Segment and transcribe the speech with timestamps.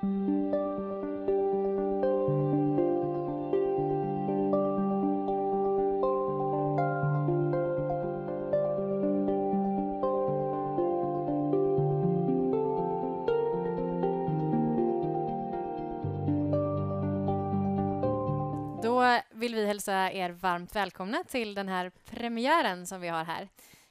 [0.00, 0.06] Då
[19.30, 23.48] vill vi hälsa er varmt välkomna till den här premiären som vi har här.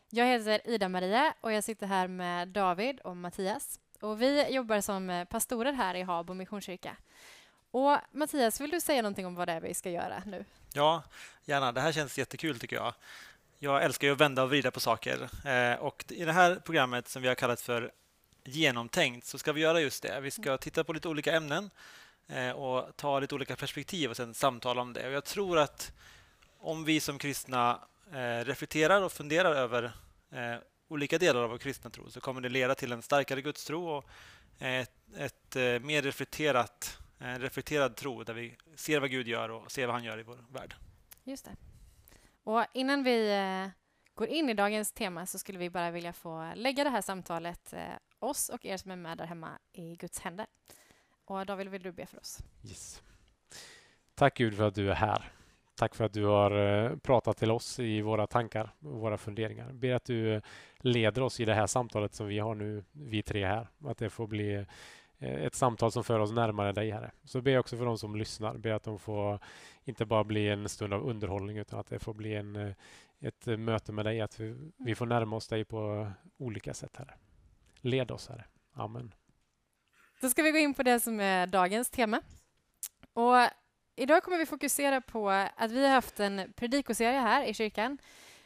[0.09, 3.79] Jag heter Ida-Maria och jag sitter här med David och Mattias.
[3.99, 6.95] Och vi jobbar som pastorer här i Habo Missionskyrka.
[7.71, 10.45] Och Mattias, vill du säga någonting om vad det är vi ska göra nu?
[10.73, 11.03] Ja,
[11.45, 11.71] gärna.
[11.71, 12.93] Det här känns jättekul tycker jag.
[13.59, 15.29] Jag älskar ju att vända och vrida på saker.
[15.45, 17.91] Eh, och I det här programmet som vi har kallat för
[18.43, 20.19] Genomtänkt så ska vi göra just det.
[20.19, 21.69] Vi ska titta på lite olika ämnen
[22.27, 25.07] eh, och ta lite olika perspektiv och sen samtala om det.
[25.07, 25.91] Och jag tror att
[26.59, 27.79] om vi som kristna
[28.13, 29.91] eh, reflekterar och funderar över
[30.89, 34.09] olika delar av vår kristna tro så kommer det leda till en starkare gudstro och
[34.59, 39.87] ett, ett mer reflekterat, en reflekterad tro där vi ser vad Gud gör och ser
[39.87, 40.75] vad han gör i vår värld.
[41.23, 41.55] Just det.
[42.43, 43.71] Och innan vi
[44.15, 47.73] går in i dagens tema så skulle vi bara vilja få lägga det här samtalet
[48.19, 50.45] oss och er som är med där hemma i Guds händer.
[51.25, 52.39] Och David, vill du be för oss?
[52.63, 53.01] Yes.
[54.15, 55.31] Tack Gud för att du är här.
[55.79, 59.71] Tack för att du har eh, pratat till oss i våra tankar och våra funderingar.
[59.73, 60.41] Ber att du eh,
[60.77, 63.67] leder oss i det här samtalet som vi har nu, vi tre här.
[63.85, 64.65] Att det får bli
[65.17, 67.11] eh, ett samtal som för oss närmare dig, Herre.
[67.23, 68.57] Så ber jag också för de som lyssnar.
[68.57, 69.39] Ber att de får
[69.83, 72.75] inte bara bli en stund av underhållning utan att det får bli en,
[73.19, 74.21] ett möte med dig.
[74.21, 77.13] Att vi, vi får närma oss dig på olika sätt, Herre.
[77.81, 78.45] Led oss, Herre.
[78.73, 79.13] Amen.
[80.21, 82.21] Då ska vi gå in på det som är dagens tema.
[83.13, 83.35] Och
[83.99, 87.97] idag kommer vi fokusera på att vi har haft en predikoserie här i kyrkan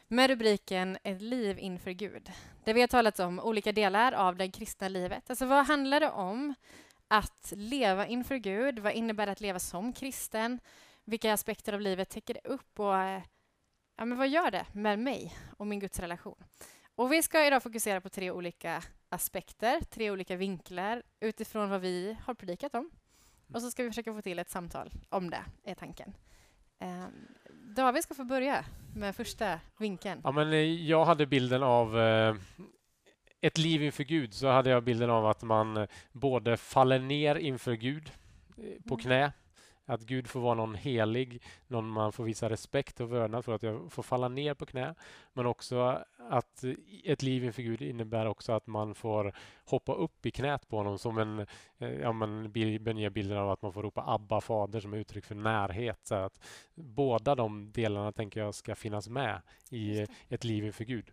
[0.08, 2.32] med rubriken Ett liv inför Gud.
[2.64, 5.30] Där vi har talat om olika delar av det kristna livet.
[5.30, 6.54] Alltså vad handlar det om
[7.08, 8.78] att leva inför Gud?
[8.78, 10.60] Vad innebär det att leva som kristen?
[11.04, 12.80] Vilka aspekter av livet täcker det upp?
[12.80, 13.22] Och eh,
[13.96, 16.44] ja, men vad gör det med mig och min gudsrelation?
[16.94, 22.16] Och vi ska idag fokusera på tre olika aspekter, tre olika vinklar utifrån vad vi
[22.26, 22.90] har predikat om.
[23.52, 26.12] Och så ska vi försöka få till ett samtal om det, är tanken.
[26.80, 27.06] Eh,
[27.76, 30.20] David ska få börja med första vinkeln.
[30.24, 32.34] Ja, men eh, jag hade bilden av eh,
[33.40, 37.36] ett liv inför Gud, så hade jag bilden av att man eh, både faller ner
[37.36, 38.12] inför Gud
[38.56, 39.02] eh, på mm.
[39.02, 39.32] knä
[39.86, 43.62] att Gud får vara någon helig, någon man får visa respekt och vördnad för att
[43.62, 44.94] jag får falla ner på knä.
[45.32, 46.64] Men också att
[47.04, 49.34] ett liv inför Gud innebär också att man får
[49.64, 51.46] hoppa upp i knät på honom som en,
[51.78, 55.24] eh, ja men Bibeln ger bilden av att man får ropa Abba fader som uttryck
[55.24, 55.98] för närhet.
[56.02, 56.40] Så att
[56.74, 61.10] båda de delarna tänker jag ska finnas med i ett liv inför Gud.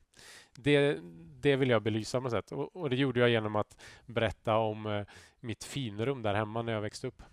[0.56, 1.00] Det,
[1.42, 4.58] det vill jag belysa på något sätt och, och det gjorde jag genom att berätta
[4.58, 5.06] om eh,
[5.40, 7.24] mitt finrum där hemma när jag växte upp.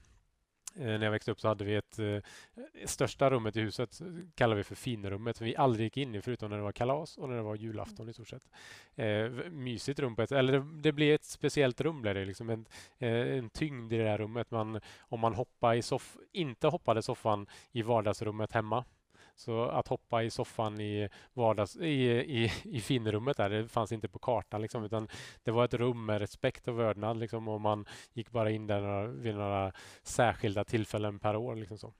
[0.78, 2.18] Eh, när jag växte upp så hade vi ett eh,
[2.84, 4.00] största rummet i huset
[4.34, 7.18] kallar vi för finrummet som vi aldrig gick in i förutom när det var kalas
[7.18, 8.50] och när det var julafton i stort sett.
[8.96, 12.50] Eh, mysigt rum på ett, eller det, det blev ett speciellt rum blev det liksom
[12.50, 12.66] en,
[12.98, 14.50] eh, en tyngd i det där rummet.
[14.50, 18.84] Man, om man hoppade i soff, inte hoppade soffan i vardagsrummet hemma
[19.38, 24.08] så att hoppa i soffan i, vardags, i, i, i finrummet där, det fanns inte
[24.08, 24.62] på kartan.
[24.62, 25.08] Liksom, utan
[25.44, 28.80] det var ett rum med respekt och vördnad liksom, och man gick bara in där
[28.80, 29.72] några, vid några
[30.02, 31.56] särskilda tillfällen per år.
[31.56, 31.94] Liksom så.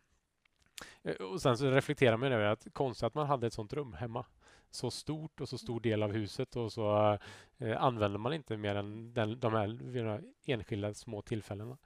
[1.02, 3.92] Eh, och sen så reflekterar man över att konstigt att man hade ett sånt rum
[3.92, 4.26] hemma.
[4.70, 7.18] Så stort och så stor del av huset och så
[7.58, 11.78] eh, använder man inte mer än den, de här, enskilda små tillfällena.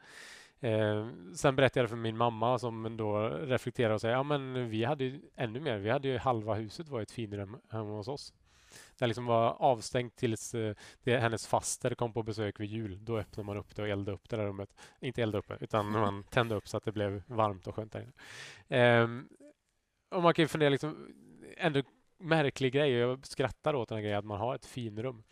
[0.63, 4.85] Eh, sen berättade jag för min mamma som då reflekterade och sa ja men vi
[4.85, 5.79] hade ju ännu mer.
[5.79, 8.35] Vi hade ju halva huset var ett finrum hemma hos oss.
[8.99, 13.05] Det liksom var avstängt tills eh, det, hennes faster kom på besök vid jul.
[13.05, 14.75] Då öppnade man upp det och eldade upp det där rummet.
[15.01, 17.93] Inte eldade upp det, utan man tände upp så att det blev varmt och skönt
[17.93, 18.13] där inne.
[18.83, 19.09] Eh,
[20.11, 21.15] och man kan ju fundera, liksom,
[21.57, 21.83] ändå
[22.19, 22.93] märklig grej.
[22.93, 25.23] Jag skrattar åt den här grejen att man har ett finrum.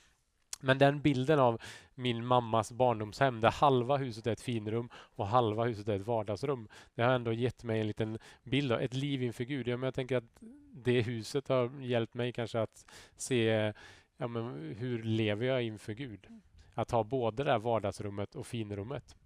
[0.61, 1.61] Men den bilden av
[1.95, 6.69] min mammas barndomshem där halva huset är ett finrum och halva huset är ett vardagsrum.
[6.95, 9.69] Det har ändå gett mig en liten bild av ett liv inför Gud.
[9.69, 10.41] Ja, men jag tänker att
[10.73, 12.87] det huset har hjälpt mig kanske att
[13.17, 13.73] se
[14.17, 16.27] ja, men hur lever jag inför Gud.
[16.75, 19.17] Att ha både det här vardagsrummet och finrummet.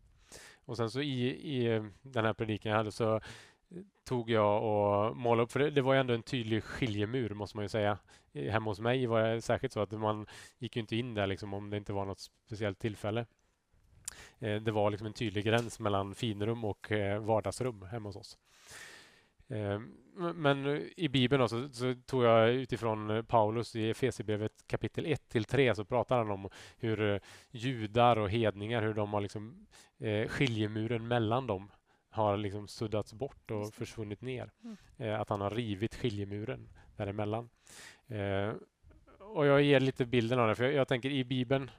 [0.65, 1.27] Och sen så i,
[1.57, 3.21] i den här predikan jag hade så
[4.05, 7.57] tog jag och målade upp, för det, det var ju ändå en tydlig skiljemur måste
[7.57, 7.99] man ju säga.
[8.35, 10.27] Hemma hos mig var det särskilt så att man
[10.59, 13.27] gick inte in där liksom om det inte var något speciellt tillfälle.
[14.39, 18.39] Eh, det var liksom en tydlig gräns mellan finrum och eh, vardagsrum hemma hos oss.
[19.49, 19.81] Eh,
[20.35, 25.45] men i Bibeln då, så, så, tog jag utifrån Paulus i Efesierbrevet kapitel 1 till
[25.45, 27.21] 3 så pratar han om hur eh,
[27.51, 29.67] judar och hedningar, hur de har liksom
[29.99, 31.71] eh, skiljemuren mellan dem
[32.15, 34.51] har liksom suddats bort och försvunnit ner.
[34.65, 34.77] Mm.
[34.99, 37.49] Eh, att han har rivit skiljemuren däremellan.
[38.07, 38.53] Eh,
[39.19, 41.71] och jag ger lite bilden av det, för jag, jag tänker i Bibeln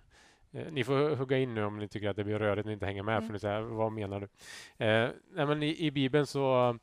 [0.51, 2.85] eh, ni får hugga in nu om ni tycker att det blir rörigt och inte
[2.85, 3.17] hänger med.
[3.17, 3.27] Mm.
[3.27, 4.25] För ni säger, vad menar du?
[4.85, 6.77] Eh, nej, men i, i, Bibeln så,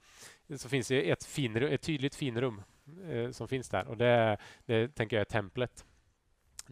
[0.57, 2.63] så finns det ett, finrum, ett tydligt finrum
[3.11, 3.89] eh, som finns där.
[3.89, 5.85] Och det, det tänker jag är templet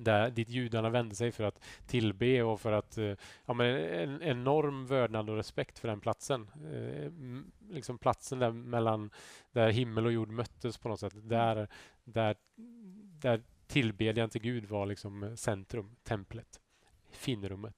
[0.04, 2.98] där, dit judarna vände sig för att tillbe och för att...
[2.98, 3.14] Eh,
[3.46, 6.50] ja, men en enorm vördnad och respekt för den platsen.
[6.72, 7.10] Eh,
[7.74, 9.10] liksom platsen där, mellan,
[9.52, 11.14] där himmel och jord möttes på något sätt.
[11.14, 11.28] Mm.
[11.28, 11.68] Där,
[12.04, 12.36] där,
[13.20, 16.60] där tillbedjan till Gud var liksom centrum, templet,
[17.10, 17.76] finrummet.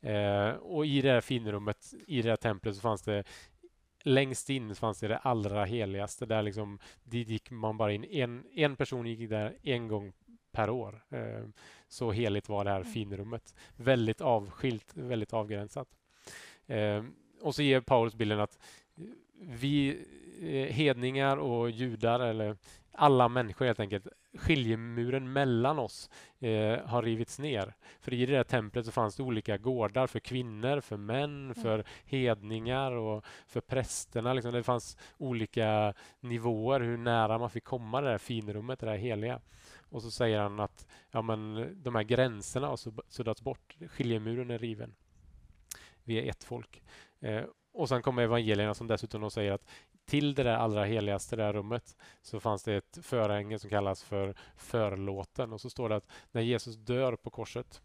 [0.00, 3.24] Eh, och i det här finrummet, i det här templet, så fanns det
[4.04, 6.26] längst in fanns det det allra heligaste.
[6.26, 8.04] Där liksom, dit gick man bara in.
[8.04, 10.12] En, en person gick där en gång
[10.54, 11.04] per år.
[11.10, 11.44] Eh,
[11.88, 12.92] så heligt var det här mm.
[12.92, 13.54] finrummet.
[13.76, 15.88] Väldigt avskilt, väldigt avgränsat.
[16.66, 17.04] Eh,
[17.40, 18.58] och så ger Paulus bilden att
[19.40, 19.98] vi
[20.42, 22.56] eh, hedningar och judar, eller
[22.92, 27.74] alla människor helt enkelt, skiljemuren mellan oss eh, har rivits ner.
[28.00, 31.54] För i det där templet så fanns det olika gårdar för kvinnor, för män, mm.
[31.54, 34.32] för hedningar och för prästerna.
[34.32, 34.52] Liksom.
[34.52, 39.40] Det fanns olika nivåer hur nära man fick komma det där finrummet, det där heliga.
[39.94, 42.78] Och så säger han att ja, men de här gränserna har
[43.10, 43.76] suddats bort.
[43.88, 44.94] Skiljemuren är riven.
[46.04, 46.82] Vi är ett folk.
[47.20, 49.66] Eh, och sen kommer evangelierna som dessutom säger att
[50.04, 54.34] till det där allra heligaste där rummet så fanns det ett förhänge som kallas för
[54.56, 55.52] förlåten.
[55.52, 57.82] Och så står det att när Jesus dör på korset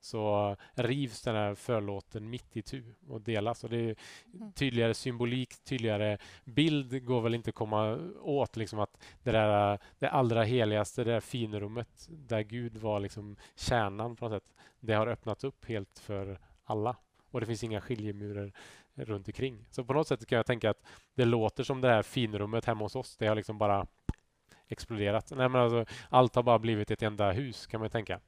[0.00, 3.64] så rivs den här förlåten mitt i tu och delas.
[3.64, 3.96] Och det är
[4.34, 4.52] mm.
[4.52, 8.56] tydligare symbolik, tydligare bild går väl inte att komma åt.
[8.56, 14.16] Liksom att det, där, det allra heligaste, det där finrummet där Gud var liksom kärnan
[14.16, 16.96] på något sätt, det har öppnats upp helt för alla.
[17.30, 18.52] Och det finns inga skiljemurar
[18.94, 19.66] runt omkring.
[19.70, 20.82] Så på något sätt kan jag tänka att
[21.14, 23.16] det låter som det här finrummet hemma hos oss.
[23.16, 23.86] Det har liksom bara
[24.68, 25.32] exploderat.
[25.36, 28.20] Nej, men alltså, allt har bara blivit ett enda hus kan man tänka.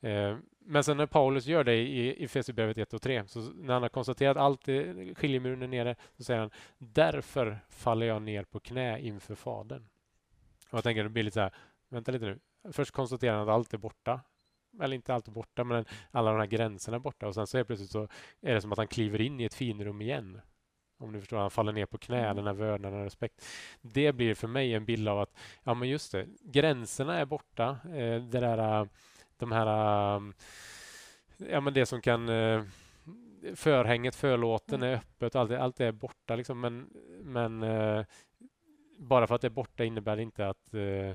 [0.00, 3.82] Eh, men sen när Paulus gör det i Efesierbrevet 1 och 3, så när han
[3.82, 4.66] har konstaterat allt
[5.16, 9.88] skiljemuren är nere, så säger han därför faller jag ner på knä inför Fadern.
[10.70, 11.54] Och jag tänker, det blir lite så här,
[11.88, 12.38] vänta lite nu.
[12.72, 14.20] Först konstaterar han att allt är borta.
[14.82, 17.26] Eller inte allt är borta, men alla de här gränserna är borta.
[17.26, 18.08] Och sen så är plötsligt så
[18.40, 20.40] är det som att han kliver in i ett finrum igen.
[20.98, 22.36] Om du förstår, han faller ner på knä, mm.
[22.36, 23.46] den här vördnaden och respekt.
[23.80, 25.34] Det blir för mig en bild av att,
[25.64, 27.78] ja men just det, gränserna är borta.
[27.84, 28.88] Eh, det där
[29.38, 30.16] de här...
[30.16, 30.34] Um,
[31.36, 32.28] ja, men det som kan...
[32.28, 32.64] Uh,
[33.54, 36.36] förhänget, förlåten är öppet, allt, allt är borta.
[36.36, 36.90] Liksom, men
[37.22, 38.04] men uh,
[38.98, 41.14] bara för att det är borta innebär det inte att, uh,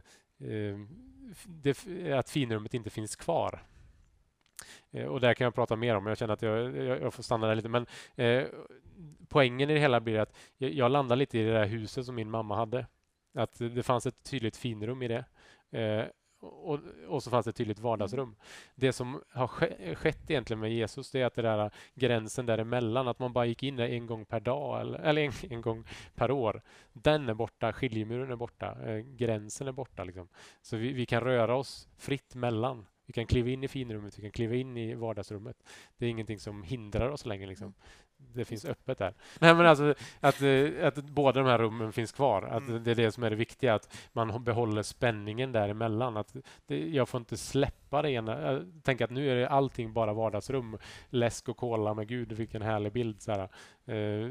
[1.47, 3.63] det, att finrummet inte finns kvar.
[5.09, 6.07] Och där kan jag prata mer om.
[6.07, 7.69] Jag känner att jag, jag, jag får stanna där lite.
[7.69, 7.85] Men
[8.15, 8.45] eh,
[9.27, 12.15] poängen i det hela blir att jag, jag landar lite i det där huset som
[12.15, 12.87] min mamma hade.
[13.33, 15.25] Att det fanns ett tydligt finrum i det.
[15.79, 16.05] Eh,
[16.43, 18.23] och, och, så fanns det ett tydligt vardagsrum.
[18.23, 18.35] Mm.
[18.75, 19.47] Det som har
[19.95, 23.63] skett egentligen med Jesus det är att det där gränsen däremellan, att man bara gick
[23.63, 25.85] in en gång per dag eller, eller en, en, gång
[26.15, 26.61] per år.
[26.93, 30.03] Den är borta, skiljemuren är borta, eh, gränsen är borta.
[30.03, 30.27] Liksom.
[30.61, 32.85] Så vi, vi, kan röra oss fritt mellan.
[33.05, 35.63] Vi kan kliva in i finrummet, vi kan kliva in i vardagsrummet.
[35.97, 37.47] Det är ingenting som hindrar oss längre.
[37.47, 37.73] Liksom.
[38.33, 39.13] Det finns öppet där.
[39.39, 42.41] Nej, men alltså, att, eh, att båda de här rummen finns kvar.
[42.41, 42.83] Att mm.
[42.83, 46.17] Det är det som är det viktiga, att man behåller spänningen däremellan.
[46.17, 48.41] Att det, jag får inte släppa det ena.
[48.41, 50.77] Jag tänker att nu är det allting bara vardagsrum.
[51.09, 53.21] Läsk och kola med Gud, vilken härlig bild.
[53.21, 53.49] Så här.
[53.85, 54.29] Eh,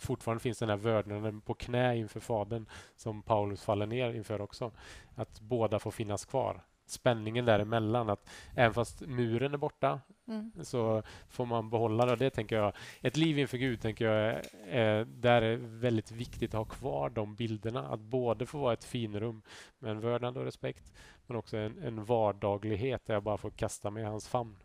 [0.00, 4.72] fortfarande finns den här vördnaden på knä inför Fadern som Paulus faller ner inför också.
[5.14, 8.10] Att båda får finnas kvar spänningen däremellan.
[8.10, 10.52] Att även fast muren är borta mm.
[10.62, 12.16] så får man behålla det.
[12.16, 16.58] det tänker jag, ett liv inför Gud tänker jag är, där är väldigt viktigt att
[16.58, 17.88] ha kvar de bilderna.
[17.88, 19.42] Att både få vara ett finrum
[19.78, 20.92] med en vördnad och respekt
[21.26, 24.56] men också en, en vardaglighet där jag bara får kasta mig i hans famn.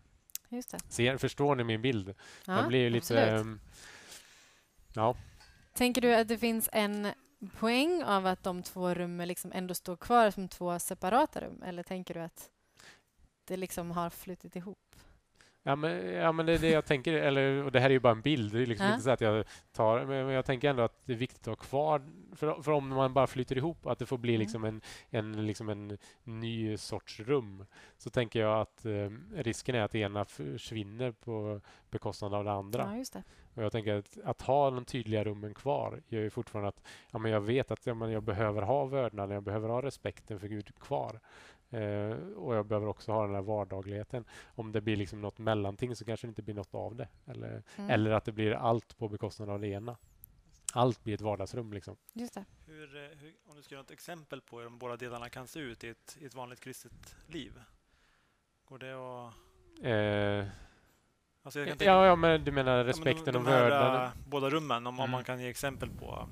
[0.49, 0.79] Just det.
[0.89, 2.13] Ser, förstår ni min bild?
[2.47, 3.35] Ja, Den blir lite...
[3.35, 3.59] Um,
[4.93, 5.15] ja.
[5.73, 7.07] Tänker du att det finns en
[7.59, 11.63] poäng av att de två rummen liksom ändå står kvar som två separata rum?
[11.63, 12.49] Eller tänker du att
[13.45, 14.95] det liksom har flutit ihop?
[15.67, 17.13] Ja men, ja, men det är det jag tänker.
[17.13, 18.53] Eller, och det här är ju bara en bild.
[18.53, 18.91] Det är liksom Ja.
[18.93, 20.05] inte så att jag tar...
[20.05, 22.01] Men jag tänker ändå att det är viktigt att ha kvar...
[22.35, 24.39] För, för om man bara flyter ihop, att det får bli Mm.
[24.39, 27.65] liksom en, en, liksom en ny sorts rum.
[27.97, 32.51] Så tänker jag att eh, risken är att det ena försvinner på bekostnad av det
[32.51, 32.87] andra.
[32.91, 33.23] Ja, just det.
[33.53, 36.81] Och jag tänker att, att ha de tydliga rummen kvar gör ju fortfarande att
[37.11, 40.39] ja, men jag vet att ja, men jag behöver ha vördnaden, jag behöver ha respekten
[40.39, 41.19] för Gud kvar.
[41.69, 44.25] Eh, och jag behöver också ha den här vardagligheten.
[44.55, 47.07] Om det blir liksom något mellanting så kanske det inte blir något av det.
[47.25, 47.89] Eller, Mm.
[47.89, 49.97] eller att det blir allt på bekostnad av det ena.
[50.73, 51.73] Allt blir ett vardagsrum.
[51.73, 51.97] Liksom.
[52.13, 52.45] Just det.
[52.65, 55.47] Hur, eh, hur, om du ska göra ett exempel på hur de båda delarna kan
[55.47, 57.53] se ut i ett, i ett vanligt kristet liv.
[58.65, 59.33] Går det att...
[59.83, 60.51] Eh,
[61.43, 63.49] Alltså jag kan tänka- ja, ja, men du menar Ja, men respekten de, och de
[63.51, 64.01] här, vördnaden?
[64.05, 65.11] äh, båda rummen, om, om Mm.
[65.11, 66.29] man kan ge exempel på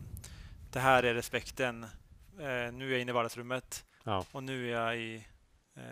[0.71, 4.25] det här är respekten, eh, nu är jag inne i vardagsrummet Ja.
[4.31, 5.15] och nu är jag i
[5.75, 5.83] eh,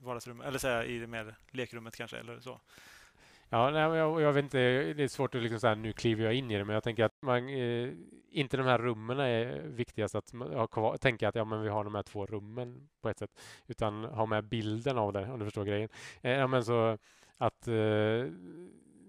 [0.00, 2.60] vardagsrummet, eller så jag i det mer lekrummet kanske, eller så.
[3.48, 4.58] Ja, nej, jag, jag vet inte,
[4.92, 7.04] det är svårt att liksom säga nu kliver jag in i det, men jag tänker
[7.04, 7.92] att man, eh,
[8.30, 10.32] inte de här rummen är viktigast att
[10.70, 13.30] kvar, tänka att ja, men vi har de här två rummen på ett sätt,
[13.66, 15.88] utan ha med bilden av det, om du förstår grejen.
[16.22, 16.98] Eh, ja, men så
[17.36, 18.24] att eh,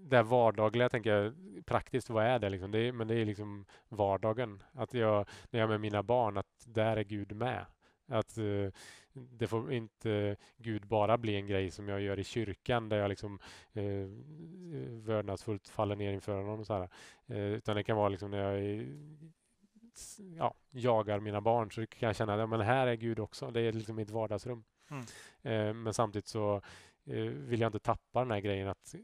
[0.08, 1.34] det vardagliga, tänker jag,
[1.66, 2.48] praktiskt, vad är det?
[2.48, 2.70] Liksom?
[2.70, 4.62] det är, men det är liksom vardagen.
[4.72, 7.66] Att jag, när jag är med mina barn, att där är Gud med.
[8.08, 8.72] Att eh,
[9.12, 13.08] det får inte Gud bara bli en grej som jag gör i kyrkan där jag
[13.08, 13.38] liksom
[13.72, 14.08] eh,
[15.02, 16.60] vördnadsfullt faller ner inför honom.
[16.60, 16.88] Och så här.
[17.26, 18.86] Eh, utan det kan vara liksom när jag är,
[20.36, 23.50] ja, jagar mina barn så kan jag känna att ja, men här är Gud också.
[23.50, 24.64] Det är liksom mitt vardagsrum.
[24.90, 25.04] Mm.
[25.42, 26.62] Eh, men samtidigt så
[27.04, 28.94] eh, vill jag inte tappa den här grejen att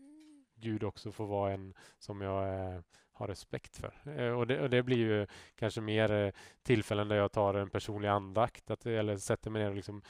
[0.55, 2.83] Gud också får vara en som jag
[3.15, 4.19] har respekt för.
[4.19, 7.71] Eh, och, det, och det blir ju kanske mer eh, tillfällen där jag tar en
[7.71, 10.03] personlig andakt att, eller sätter mig ner och liksom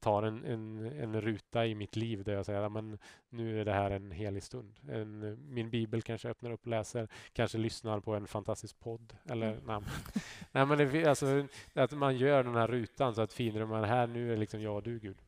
[0.00, 3.64] tar en, en, en ruta i mitt liv där jag säger att men nu är
[3.64, 4.80] det här en helig stund.
[4.88, 9.16] En, min bibel kanske öppnar upp och läser, kanske lyssnar på en fantastisk podd.
[9.30, 9.64] Eller, Mm.
[9.66, 9.82] nej,
[10.52, 14.32] nej, men det, alltså, att man gör den här rutan så att finrummen här, nu
[14.32, 15.18] är liksom jag och du Gud.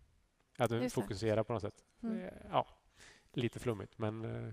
[0.58, 0.90] Att det.
[0.90, 1.84] fokuserar på något sätt.
[2.02, 2.28] Mm.
[2.50, 2.66] Ja,
[3.32, 4.52] lite flummigt men eh,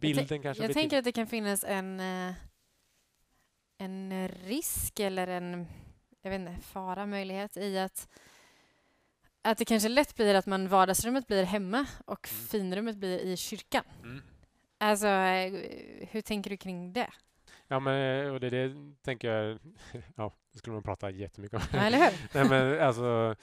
[0.00, 2.34] bilden kanske Jag tänker att det kan finnas en, eh,
[3.78, 5.66] en risk eller en
[6.22, 8.08] jag vet inte, fara, möjlighet i att,
[9.42, 12.46] att det kanske lätt blir att man vardagsrummet blir hemma och Mm.
[12.46, 13.84] finrummet blir i kyrkan.
[14.02, 14.22] Mm.
[14.78, 15.52] Alltså, eh,
[16.10, 17.10] hur tänker du kring det?
[17.68, 19.58] Ja, men eh, och det, det tänker jag,
[20.16, 21.66] ja, det skulle man prata jättemycket om.
[21.72, 22.28] Ja, eller hur?
[22.34, 23.36] Nej, men alltså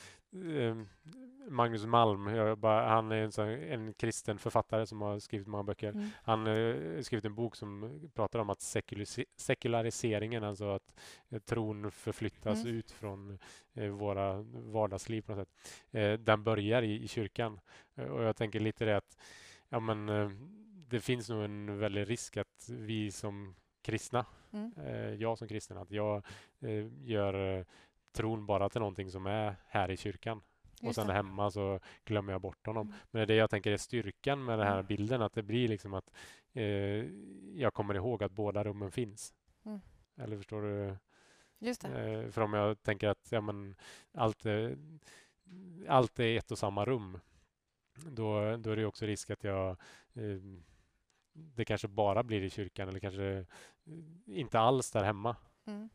[1.49, 2.25] Magnus Malm,
[2.61, 5.89] bara, han är en, sån, en kristen författare som har skrivit många böcker.
[5.89, 6.09] Mm.
[6.23, 6.53] Han eh,
[6.95, 12.63] har skrivit en bok som pratar om att sekulis- sekulariseringen, alltså att eh, tron förflyttas
[12.63, 12.75] Mm.
[12.77, 13.39] ut från
[13.73, 15.83] eh, våra vardagsliv på något sätt.
[15.91, 17.59] Eh, den börjar i, i kyrkan.
[17.95, 19.17] Eh, och jag tänker lite det att
[19.69, 20.29] ja, men, eh,
[20.87, 24.71] det finns nog en väldig risk att vi som kristna, Mm.
[24.85, 26.25] eh, jag som kristen, att jag
[26.61, 27.65] eh, gör eh,
[28.11, 30.37] tron bara till någonting som är här i kyrkan.
[30.81, 31.13] och Just sen det.
[31.13, 32.87] hemma så glömmer jag bort honom.
[32.87, 32.99] Mm.
[33.11, 34.85] Men det är det jag tänker är styrkan med den här Mm.
[34.85, 36.11] bilden, att det blir liksom att
[36.53, 36.63] eh,
[37.55, 39.33] jag kommer ihåg att båda rummen finns.
[39.65, 39.79] Mm.
[40.17, 40.97] Eller förstår du?
[41.59, 42.11] Just det.
[42.23, 43.75] Eh, för om jag tänker att ja, men,
[44.13, 44.77] allt, är,
[45.87, 47.19] allt är ett och samma rum,
[47.95, 49.69] då, då är det också risk att jag
[50.13, 50.37] eh,
[51.33, 53.45] det kanske bara blir i kyrkan eller kanske
[54.25, 55.35] inte alls där hemma.
[55.65, 55.89] Mm.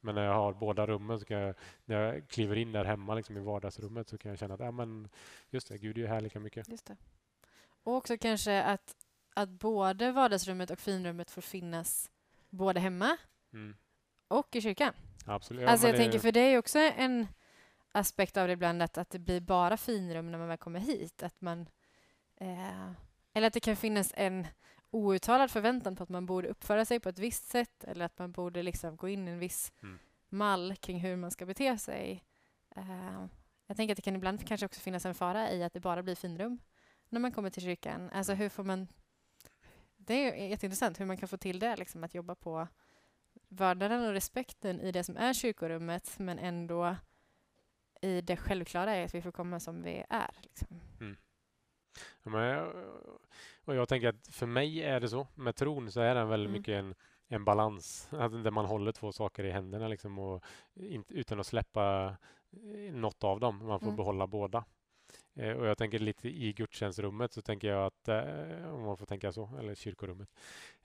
[0.00, 1.54] Men när jag har båda rummen, så kan jag,
[1.84, 4.70] när jag kliver in där hemma liksom i vardagsrummet så kan jag känna att ja,
[4.70, 5.08] men,
[5.50, 6.68] just det, Gud är ju här lika mycket.
[6.68, 6.96] Just det.
[7.82, 8.96] Och också kanske att,
[9.34, 12.10] att både vardagsrummet och finrummet får finnas
[12.50, 13.16] både hemma
[13.52, 13.76] Mm.
[14.28, 14.92] och i kyrkan.
[15.26, 15.68] Absolut.
[15.68, 17.26] Alltså jag tänker, för det är ju också en
[17.92, 21.22] aspekt av det ibland att, att det blir bara finrum när man väl kommer hit.
[21.22, 21.68] Att man,
[22.36, 22.92] eh,
[23.32, 24.46] eller att det kan finnas en
[24.90, 28.32] outtalad förväntan på att man borde uppföra sig på ett visst sätt eller att man
[28.32, 29.98] borde liksom gå in i en viss Mm.
[30.28, 32.24] mall kring hur man ska bete sig.
[32.76, 33.26] Eh,
[33.66, 36.02] jag tänker att det kan ibland kanske också finnas en fara i att det bara
[36.02, 36.58] blir finrum
[37.08, 38.10] när man kommer till kyrkan.
[38.10, 38.88] Alltså hur får man...
[39.96, 42.68] Det är jätteintressant hur man kan få till det, liksom, att jobba på
[43.48, 46.96] vördnaden och respekten i det som är kyrkorummet men ändå
[48.02, 50.30] i det självklara är att vi får komma som vi är.
[50.42, 50.80] Liksom.
[52.22, 52.68] Ja, men,
[53.64, 55.26] och jag tänker att för mig är det så.
[55.34, 56.60] Med tron så är den väldigt Mm.
[56.60, 56.94] mycket en,
[57.28, 58.08] en balans.
[58.44, 60.44] Där man håller två saker i händerna liksom och
[60.74, 62.16] inte, utan att släppa
[62.52, 63.66] eh, något av dem.
[63.66, 63.96] Man får Mm.
[63.96, 64.64] behålla båda.
[65.34, 69.06] Eh, och jag tänker lite i gudstjänstrummet så tänker jag att, eh, om man får
[69.06, 70.28] tänka så, eller kyrkorummet,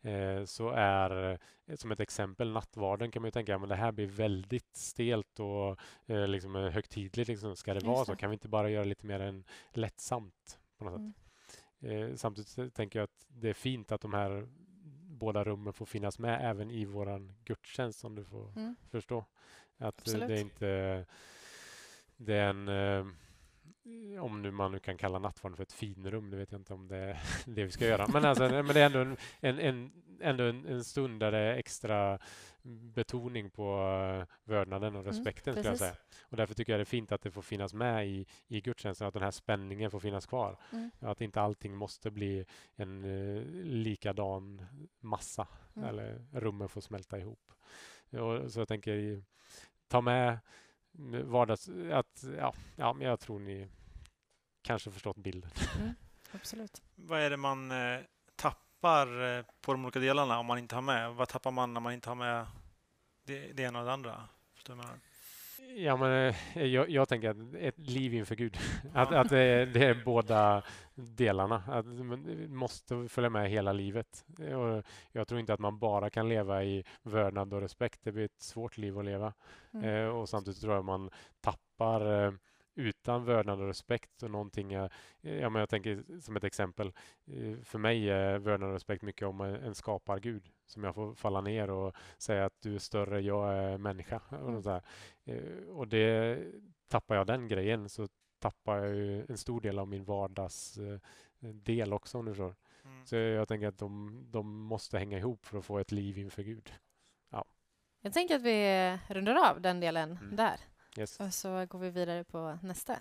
[0.02, 1.40] eh, så är
[1.76, 5.80] som ett exempel nattvarden kan man ju tänka, men det här blir väldigt stelt och
[6.06, 7.28] liksom högtidligt.
[7.28, 7.56] Liksom.
[7.56, 8.16] Ska det Just vara så?
[8.16, 11.14] Kan vi inte bara göra lite mer en lättsamt på något Mm.
[11.14, 12.12] sätt?
[12.12, 14.48] Eh, samtidigt tänker jag att det är fint att de här
[15.08, 18.76] båda rummen får finnas med även i våran gudstjänst som du får Mm.
[18.90, 19.18] förstå.
[19.78, 20.28] Att eh, Absolut.
[20.28, 21.06] det är inte
[22.18, 23.06] det är en eh,
[24.24, 26.88] om nu man nu kan kalla nattvarden för ett finrum, det vet jag inte om
[26.88, 28.08] det är det vi ska göra.
[28.08, 29.92] Men, alltså, men det är ändå en, en, en,
[30.22, 32.20] ändå en, en stund där det är extra
[32.68, 33.80] betoning på
[34.22, 35.54] eh, vördnaden och Mm, respekten.
[35.54, 35.96] skulle jag säga.
[36.22, 39.08] Och därför tycker jag det är fint att det får finnas med i, i gudstjänsten,
[39.08, 40.58] att den här spänningen får finnas kvar.
[40.72, 40.92] Mm.
[41.00, 42.46] Att inte allting måste bli
[42.76, 44.66] en eh, likadan
[45.00, 45.90] massa Mm.
[45.90, 47.52] eller rummen får smälta ihop.
[48.12, 49.24] Och, så jag tänker
[49.88, 50.40] ta med
[51.24, 51.70] vardags...
[51.92, 53.68] Att, ja, ja, men jag tror ni
[54.62, 55.52] kanske förstått bilden.
[55.80, 55.90] Mm.
[56.32, 56.82] Absolut.
[56.96, 58.00] Vad är det man eh,
[58.36, 61.16] tappar eh, på de olika delarna om man inte har med?
[61.16, 62.46] Vad tappar man när man inte har med
[63.26, 64.24] det, det ena och det andra?
[64.54, 64.82] Förstår du?
[65.78, 68.58] Ja, men eh, jag, jag tänker att ett liv inför Gud.
[68.94, 69.20] Att, Ja.
[69.20, 70.64] att det, är, det är båda
[70.96, 71.64] delarna.
[71.68, 74.26] Att man måste följa med hela livet.
[74.38, 78.00] Och jag tror inte att man bara kan leva i vördnad och respekt.
[78.04, 79.34] Det blir ett svårt liv att leva.
[79.74, 79.90] Mm.
[79.90, 81.10] Eh, och samtidigt tror jag man
[81.42, 82.32] tappar eh,
[82.76, 84.74] utan vördnad och respekt och någonting.
[84.74, 84.90] eh,
[85.22, 86.88] Ja, men jag tänker som ett exempel.
[87.26, 91.42] eh, För mig är vördnad och respekt mycket om en skapargud som jag får falla
[91.42, 94.22] ner och säga att du är större, jag är människa.
[94.30, 94.64] Och, Mm.
[94.64, 94.82] så här.
[95.26, 96.40] Eh, och det
[96.88, 98.08] tappar jag den grejen så
[98.40, 102.56] tappar jag en stor del av min vardags eh, också om du förstår.
[102.86, 103.06] Mm.
[103.06, 106.44] Så jag tänker att de, de måste hänga ihop för att få ett liv inför
[106.44, 106.74] Gud.
[108.02, 110.36] Jag tänker att vi rundar av den delen Mm.
[110.36, 110.60] där.
[110.98, 111.20] Yes.
[111.20, 112.98] Och så går vi vidare på nästa.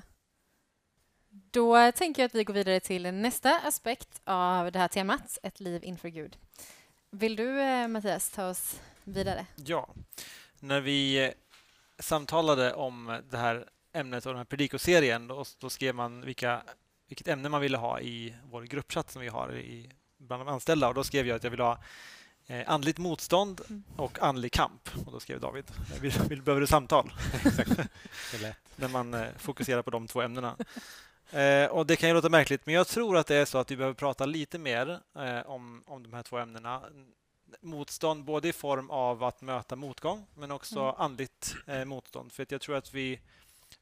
[1.28, 5.60] Då tänker jag att vi går vidare till nästa aspekt av det här temat, ett
[5.60, 6.36] liv inför Gud.
[7.10, 9.46] Vill du, eh, Mattias, ta oss vidare?
[9.56, 9.88] Ja,
[10.60, 11.30] när vi eh,
[11.98, 16.62] samtalade om det här ämnet och den här predikoserien då, då skrev man vilka,
[17.08, 20.88] vilket ämne man ville ha i vår gruppchatt som vi har i, bland de anställda.
[20.88, 21.78] Och då skrev jag att jag vill ha
[22.46, 23.82] eh, andligt motstånd Mm.
[23.96, 24.88] och andlig kamp.
[25.06, 25.64] Och då skrev David,
[26.00, 27.12] vill, vill, behöver du samtal?
[27.44, 27.76] Exakt.
[28.30, 28.56] Det är lätt.
[28.76, 30.56] när man eh, fokuserar på de två ämnena.
[31.30, 33.70] Eh, och Det kan ju låta märkligt, men jag tror att det är så att
[33.70, 36.82] vi behöver prata lite mer eh, om, om de här två ämnena.
[37.60, 40.94] Motstånd både i form av att möta motgång, men också Mm.
[40.98, 42.32] andligt eh, motstånd.
[42.32, 43.20] För att jag tror att vi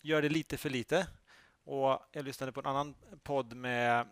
[0.02, 1.06] gör det lite för lite.
[1.64, 4.06] Och Jag lyssnade på en annan podd med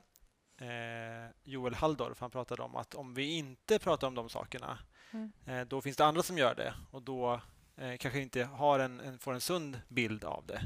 [1.44, 2.20] Joel Halldorf.
[2.20, 4.78] Han pratade om att om vi inte pratar om de sakerna,
[5.12, 5.32] Mm.
[5.46, 6.74] eh, då finns det andra som gör det.
[6.90, 7.40] Och då
[7.76, 10.62] eh, kanske inte har en, en, får en sund bild av det.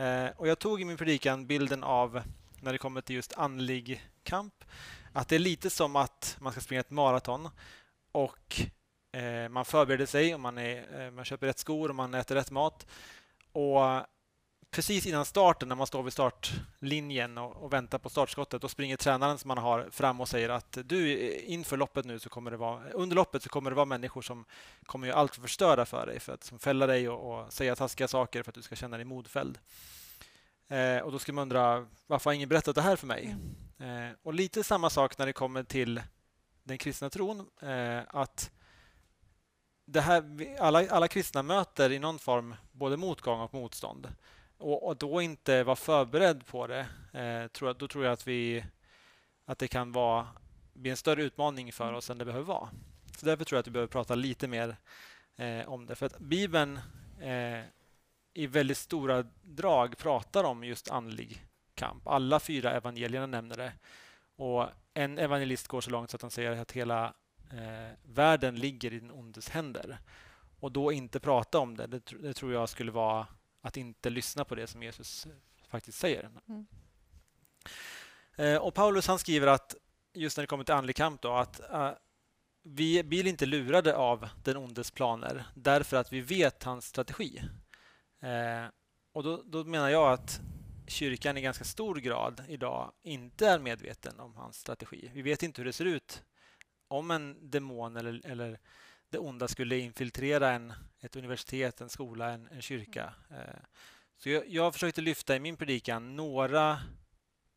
[0.00, 2.22] Eh, och jag tog i min predikan bilden av,
[2.60, 4.64] när det kommer till just andlig kamp,
[5.12, 7.48] att det är lite som att man ska springa ett maraton
[8.12, 8.60] och
[9.12, 12.34] eh, man förbereder sig och man, är, eh, man köper rätt skor och man äter
[12.34, 12.86] rätt mat.
[13.52, 13.80] Och
[14.72, 18.96] precis innan starten, när man står vid startlinjen och, och väntar på startskottet, då springer
[18.96, 22.56] tränaren som man har fram och säger att du, inför loppet nu så kommer det
[22.56, 24.44] vara, under loppet så kommer det vara människor som
[24.86, 27.52] kommer göra allt för att förstöra för dig, för att som fälla dig och, och
[27.52, 29.58] säga taskiga saker för att du ska känna dig modfälld.
[30.68, 33.36] Eh, och då ska man undra, varför har ingen berättat det här för mig?
[33.78, 36.02] Eh, och lite samma sak när det kommer till
[36.62, 38.50] den kristna tron, eh, att
[39.84, 40.24] det här,
[40.60, 44.08] alla, alla kristna möter i någon form både motgång och motstånd.
[44.62, 48.64] Och, och då inte vara förberedd på det, eh, tror då tror jag att, vi,
[49.44, 50.26] att det kan vara,
[50.72, 52.68] bli en större utmaning för oss än det behöver vara.
[53.16, 54.76] Så därför tror jag att vi behöver prata lite mer
[55.36, 55.94] eh, om det.
[55.94, 56.80] För att Bibeln
[57.20, 57.60] eh,
[58.34, 62.08] i väldigt stora drag pratar om just andlig kamp.
[62.08, 63.72] Alla fyra evangelierna nämner det.
[64.36, 67.14] Och en evangelist går så långt så att han säger att hela
[67.52, 69.98] eh, världen ligger i den ondes händer.
[70.60, 73.26] Och då inte prata om det, det, tr- det tror jag skulle vara
[73.62, 75.26] att inte lyssna på det som Jesus
[75.68, 76.30] faktiskt säger.
[76.48, 76.66] Mm.
[78.36, 79.74] Eh, och Paulus han skriver att
[80.14, 81.90] just när det kommer till andlig kamp då, att eh,
[82.62, 87.42] vi blir inte lurade av den ondes planer därför att vi vet hans strategi.
[88.20, 88.66] Eh,
[89.12, 90.40] och då, då menar jag att
[90.86, 95.10] kyrkan i ganska stor grad idag inte är medveten om hans strategi.
[95.14, 96.22] Vi vet inte hur det ser ut
[96.88, 98.58] om en demon eller, eller
[99.12, 103.14] det onda skulle infiltrera en, ett universitet, en skola, en, en kyrka.
[103.30, 103.60] Eh,
[104.16, 106.80] så jag, jag försökte lyfta i min predikan några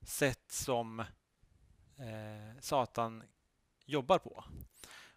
[0.06, 3.24] sätt som eh, Satan
[3.86, 4.44] jobbar på.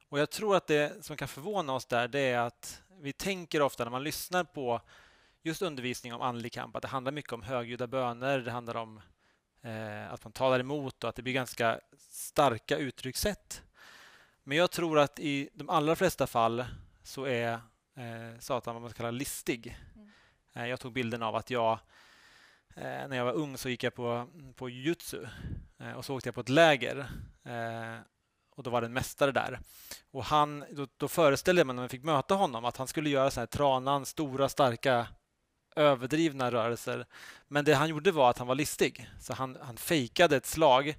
[0.08, 3.62] Och Jag tror att det som kan förvåna oss där det är att vi tänker
[3.62, 4.80] ofta när man lyssnar på
[5.42, 9.00] just undervisning om andlig kamp att det handlar mycket om högljudda böner, det handlar om
[9.62, 13.62] eh, att man talar emot och att det blir ganska starka uttryckssätt.
[14.48, 16.64] Men jag tror att i de allra flesta fall
[17.02, 17.52] så är
[17.96, 19.78] eh, Satan vad man ska kalla listig.
[19.94, 20.10] Mm.
[20.52, 21.78] Eh, jag tog bilden av att jag
[22.74, 25.26] eh, när jag var ung så gick jag på, på jutsu
[25.80, 26.98] Eh, och så åkte jag på ett läger
[27.44, 28.00] eh,
[28.56, 29.60] och då var det en mästare där.
[30.10, 33.10] Och han, då, då föreställde jag mig när jag fick möta honom att han skulle
[33.10, 35.06] göra så här tranan, stora, starka,
[35.76, 37.06] överdrivna rörelser.
[37.48, 39.10] Men det han gjorde var att han var listig.
[39.20, 40.94] Så han, han fejkade ett slag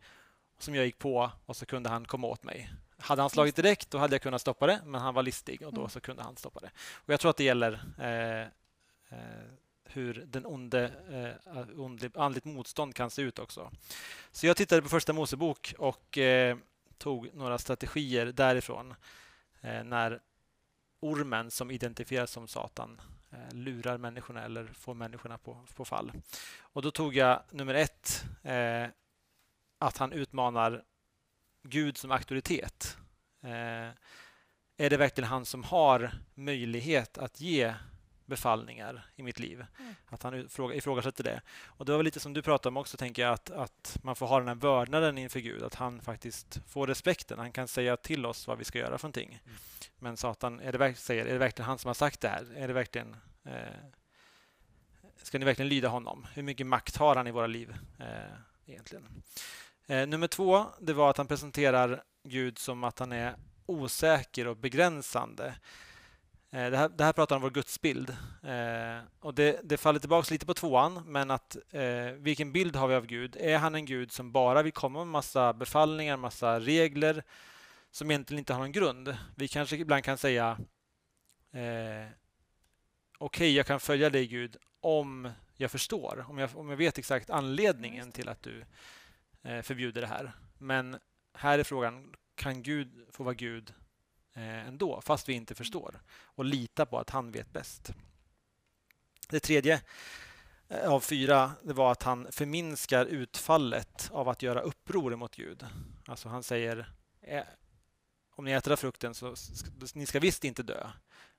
[0.60, 2.70] som jag gick på och så kunde han komma åt mig.
[3.00, 5.74] Hade han slagit direkt då hade jag kunnat stoppa det, men han var listig och
[5.74, 6.72] då så kunde han stoppa det.
[6.94, 8.42] Och Jag tror att det gäller eh,
[9.20, 9.46] eh,
[9.84, 10.92] hur den onde,
[11.46, 13.72] eh, onde, andligt motstånd kan se ut också.
[14.32, 16.58] Så jag tittade på Första Mosebok och eh,
[16.98, 18.96] tog några strategier därifrån
[19.62, 20.20] eh, när
[21.00, 26.12] ormen som identifieras som Satan eh, lurar människorna eller får människorna på, på fall.
[26.60, 28.88] Och Då tog jag nummer ett, eh,
[29.78, 30.84] att han utmanar
[31.64, 32.98] Gud som auktoritet.
[33.44, 33.90] Eh,
[34.78, 37.74] är det verkligen han som har möjlighet att ge
[38.30, 39.66] befallningar i mitt liv.
[39.80, 39.96] Mm.
[40.08, 41.42] Att han ifrågasätter det.
[41.66, 44.28] Och Det var lite som du pratade om också, tänker jag, att, att man får
[44.28, 45.64] ha den här vördnaden inför Gud.
[45.64, 47.40] Att han faktiskt får respekten.
[47.40, 49.42] Han kan säga till oss vad vi ska göra för någonting.
[49.46, 49.58] Mm.
[50.00, 52.46] Men Satan är det, säger, är det verkligen han som har sagt det här?
[52.56, 53.16] Är det verkligen...
[53.44, 53.54] Eh,
[55.24, 56.28] ska ni verkligen lyda honom?
[56.34, 58.06] Hur mycket makt har han i våra liv eh,
[58.66, 59.24] egentligen?
[59.90, 64.58] Eh, nummer två, det var att han presenterar Gud som att han är osäker och
[64.58, 65.56] begränsande.
[66.52, 68.10] Eh, det här, det här pratar om vår gudsbild.
[68.44, 72.88] Eh, och det, det, faller tillbaka lite på tvåan, men att eh, vilken bild har
[72.88, 73.38] vi av Gud?
[73.40, 77.24] Är han en Gud som bara vill komma med massa befallningar, massa regler
[77.92, 79.18] som egentligen inte har någon grund?
[79.36, 80.58] Vi kanske ibland kan säga
[81.52, 82.08] eh,
[83.18, 86.98] Okej, okay, jag kan följa dig Gud om jag förstår, om jag, om jag vet
[86.98, 88.66] exakt anledningen till att du
[89.44, 90.32] Eh, förbjuder det här.
[90.58, 91.00] Men
[91.34, 93.74] här är frågan, kan Gud få vara Gud
[94.40, 96.02] Eh, ändå, fast vi inte förstår.
[96.24, 97.94] Och lita på att han vet bäst.
[99.30, 99.82] Det tredje
[100.68, 105.66] eh, av fyra det var att han förminskar utfallet av att göra uppror mot Gud.
[106.06, 106.94] Alltså han säger
[108.36, 109.36] om ni äter av frukten så
[109.94, 110.90] ni ska visst inte dö.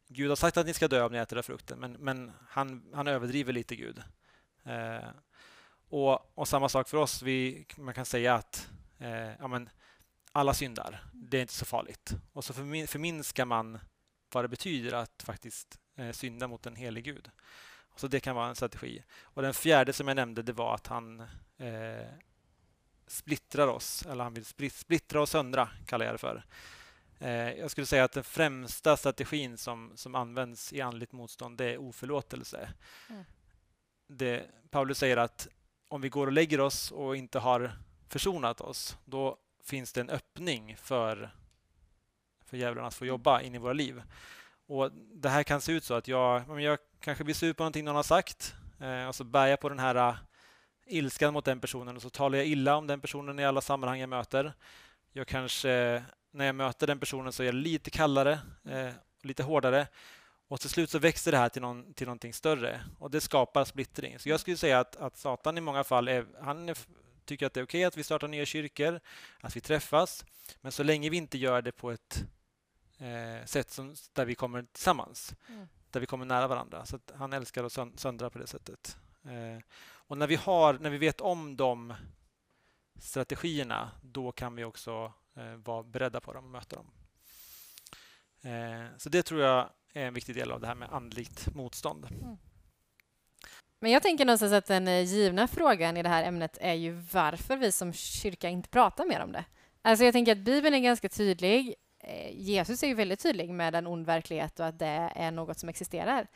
[0.09, 2.91] Gud har sagt att ni ska dö om ni äter av frukten, men, men han,
[2.95, 4.03] han överdriver lite Gud.
[4.65, 5.09] Eh,
[5.91, 7.23] och, och, samma sak för oss.
[7.23, 9.71] Vi, man kan säga att eh, ja, men,
[10.33, 11.05] alla syndar.
[11.13, 12.15] Det är inte så farligt.
[12.33, 13.79] Och så förminskar man
[14.33, 17.31] vad det betyder att faktiskt eh, synda mot en helig Gud.
[17.97, 19.03] Så det kan vara en strategi.
[19.23, 21.21] Och Den fjärde som jag nämnde det var att han
[21.59, 22.09] eh,
[23.07, 26.45] splittrar oss, eller han vill splittra och söndra, kallar jag det för.
[27.19, 31.65] Eh, jag skulle säga att den främsta strategin som, som används i andligt motstånd det
[31.65, 32.73] är oförlåtelse.
[33.09, 33.25] Mm.
[34.07, 35.49] Det, Paulus säger att
[35.91, 37.73] om vi går och lägger oss och inte har
[38.09, 41.31] försonat oss, då finns det en öppning för,
[42.45, 44.03] för djävulen att få jobba in i våra liv.
[44.67, 47.85] Och Det här kan se ut så att jag, jag kanske blir sur på någonting
[47.85, 50.15] någon har sagt eh, och så bär jag på den här eh,
[50.87, 54.01] ilskan mot den personen och så talar jag illa om den personen i alla sammanhang
[54.01, 54.53] jag möter.
[55.13, 58.91] Jag kanske, när jag möter den personen så är jag lite kallare, eh,
[59.23, 59.87] lite hårdare
[60.51, 63.65] och till slut så växer det här till, någon, till någonting större och det skapar
[63.65, 64.19] splittring.
[64.19, 66.79] Så jag skulle säga att, att Satan i många fall är, han är
[67.25, 69.01] tycker att det är okej okay att vi startar nya kyrkor,
[69.41, 70.25] att vi träffas.
[70.61, 72.25] Men så länge vi inte gör det på ett
[72.99, 75.69] eh, sätt som, där vi kommer tillsammans, mm.
[75.91, 76.87] där vi kommer nära varandra.
[76.87, 78.97] Så han älskar att söndra på det sättet.
[79.25, 81.95] Eh, och när vi, har, när vi vet om de
[82.99, 86.91] strategierna, då kan vi också eh, vara beredda på dem och möta dem.
[88.43, 92.07] Eh, så det tror jag är en viktig del av det här med andligt motstånd.
[92.11, 92.37] Mm.
[93.81, 96.93] Men jag tänker någonstans att den eh, givna frågan i det här ämnet är ju
[97.13, 99.45] varför vi som kyrka inte pratar mer om det.
[99.83, 101.75] Alltså jag tänker att Bibeln är ganska tydlig.
[101.99, 105.59] Eh, Jesus är ju väldigt tydlig med en ond verklighet och att det är något
[105.59, 106.27] som existerar.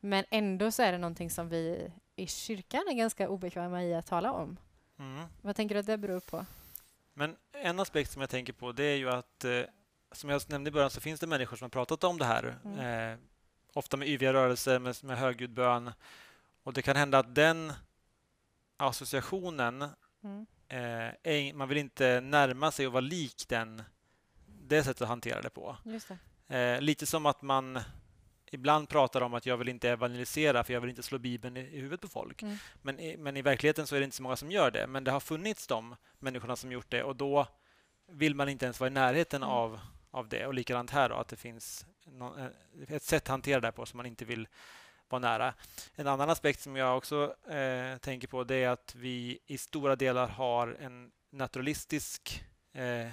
[0.00, 4.06] Men ändå så är det någonting som vi i kyrkan är ganska obekväma i att
[4.06, 4.56] tala om.
[4.98, 5.26] Mm.
[5.42, 6.46] Vad tänker du att det beror på?
[7.14, 9.62] Men en aspekt som jag tänker på det är ju att eh,
[10.12, 12.58] som jag nämnde i början så finns det människor som har pratat om det här.
[12.64, 13.12] Mm.
[13.12, 13.18] Eh,
[13.72, 15.92] ofta med yviga rörelser, med, med högljudd bön
[16.62, 17.72] och det kan hända att den
[18.76, 19.84] associationen,
[20.24, 20.46] mm.
[20.68, 23.82] eh, är, man vill inte närma sig och vara lik den,
[24.46, 25.76] det sättet att hantera det på.
[25.84, 26.56] Det.
[26.56, 27.80] Eh, lite som att man
[28.52, 31.60] ibland pratar om att jag vill inte evangelisera för jag vill inte slå Bibeln i,
[31.60, 32.42] i huvudet på folk.
[32.42, 32.56] Mm.
[32.82, 34.86] Men, i, men i verkligheten så är det inte så många som gör det.
[34.86, 37.46] Men det har funnits de människorna som gjort det och då
[38.08, 39.54] vill man inte ens vara i närheten mm.
[39.54, 40.46] av, av det.
[40.46, 42.46] Och likadant här då, att det finns någon, eh,
[42.88, 44.48] ett sätt att hantera det på som man inte vill
[45.08, 45.54] vara nära.
[45.94, 49.96] En annan aspekt som jag också eh, tänker på det är att vi i stora
[49.96, 53.08] delar har en naturalistisk eh,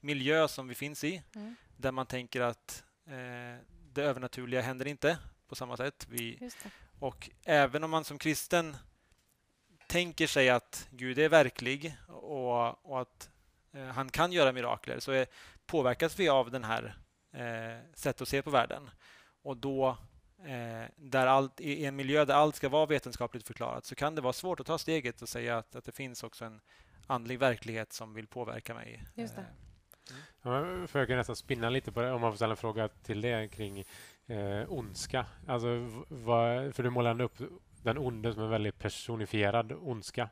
[0.00, 1.54] miljö som vi finns i, mm.
[1.76, 3.60] där man tänker att eh,
[3.92, 6.06] det övernaturliga händer inte på samma sätt.
[6.10, 6.50] Vi,
[6.98, 8.76] och även om man som kristen
[9.86, 13.30] tänker sig att Gud är verklig och, och att
[13.72, 15.26] eh, han kan göra mirakler så är,
[15.66, 16.96] påverkas vi av den här
[17.32, 18.90] eh, sättet att se på världen.
[19.42, 19.88] Och då,
[20.38, 24.20] eh, där allt, i en miljö där allt ska vara vetenskapligt förklarat så kan det
[24.20, 26.60] vara svårt att ta steget och säga att, att det finns också en
[27.06, 29.04] andlig verklighet som vill påverka mig.
[29.14, 29.40] Just det.
[29.40, 29.46] Eh,
[30.42, 33.20] Ja, jag försöker nästan spinna lite på det om man får ställa en fråga till
[33.20, 33.84] det kring
[34.26, 35.26] eh, ondska.
[35.46, 35.68] Alltså,
[36.08, 37.38] vad, för du målar upp
[37.84, 40.28] den onde som en väldigt personifierad ondska,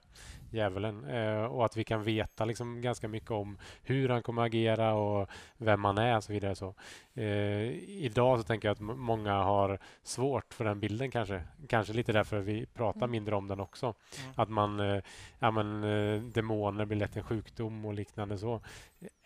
[0.50, 1.04] djävulen.
[1.04, 5.28] Eh, och att vi kan veta liksom ganska mycket om hur han kommer agera och
[5.56, 6.54] vem han är och så vidare.
[6.54, 6.74] Så,
[7.14, 7.70] eh,
[8.04, 11.42] idag så tänker jag att många har svårt för den bilden kanske.
[11.68, 13.10] Kanske lite därför vi pratar Mm.
[13.10, 13.86] mindre om den också.
[13.86, 14.32] Mm.
[14.36, 15.02] Att man, eh,
[15.38, 18.60] ja, men, eh, demoner blir lätt en sjukdom och liknande så.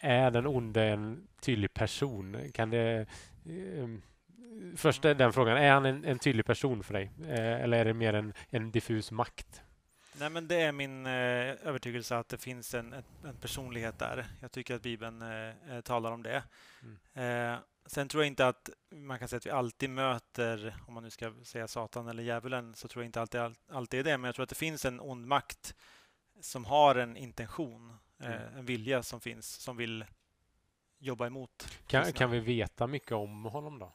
[0.00, 2.36] Är den onde en tydlig person?
[2.54, 3.06] Kan det...
[4.76, 7.10] Först den frågan, är han en, en tydlig person för dig?
[7.24, 9.62] Eh, eller är det mer en, en diffus makt?
[10.18, 11.12] Nej, men det är min eh,
[11.66, 14.26] övertygelse att det finns en, en, en personlighet där.
[14.40, 16.42] Jag tycker att Bibeln eh, eh, talar om det.
[17.22, 21.02] Eh, sen tror jag inte att man kan säga att vi alltid möter, om man
[21.02, 24.18] nu ska säga Satan eller djävulen, så tror jag inte alltid, all- alltid är det.
[24.18, 25.74] Men jag tror att det finns en ond makt
[26.40, 28.58] som har en intention, eh, Mm.
[28.58, 30.04] en vilja som finns, som vill
[30.98, 31.78] jobba emot.
[31.86, 33.92] Kan, kan vi veta mycket om honom då?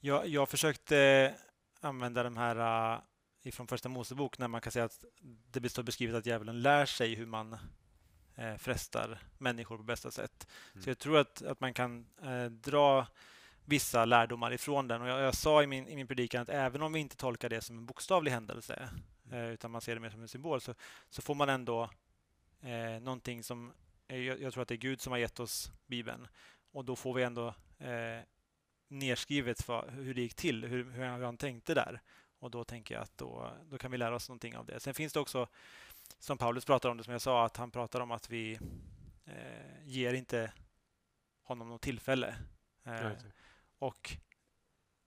[0.00, 1.34] Jag, jag försökte
[1.80, 2.56] använda de här
[2.94, 3.00] uh,
[3.42, 5.04] ifrån Första Mosebok när man kan säga att
[5.50, 7.56] det står beskrivet att djävulen lär sig hur man
[8.34, 10.46] eh, frestar människor på bästa sätt.
[10.72, 10.82] Mm.
[10.82, 13.06] Så jag tror att, att man kan eh, dra
[13.64, 15.02] vissa lärdomar ifrån den.
[15.02, 17.48] Och jag, jag sa i min, i min predikan att även om vi inte tolkar
[17.48, 18.88] det som en bokstavlig händelse
[19.32, 20.74] eh, utan man ser det mer som en symbol så,
[21.10, 21.90] så får man ändå
[22.60, 23.72] eh, någonting som...
[24.06, 26.28] Jag, jag tror att det är Gud som har gett oss Bibeln.
[26.72, 27.46] Och då får vi ändå
[27.78, 28.20] eh,
[28.88, 32.00] nerskrivet för hur det gick till, hur, hur han tänkte där.
[32.38, 34.80] Och då tänker jag att då, då kan vi lära oss någonting av det.
[34.80, 35.48] Sen finns det också,
[36.18, 38.58] som Paulus pratar om det, som jag sa, att han pratar om att vi
[39.24, 40.52] eh, ger inte
[41.42, 42.36] honom något tillfälle.
[42.84, 43.12] Eh,
[43.78, 44.16] och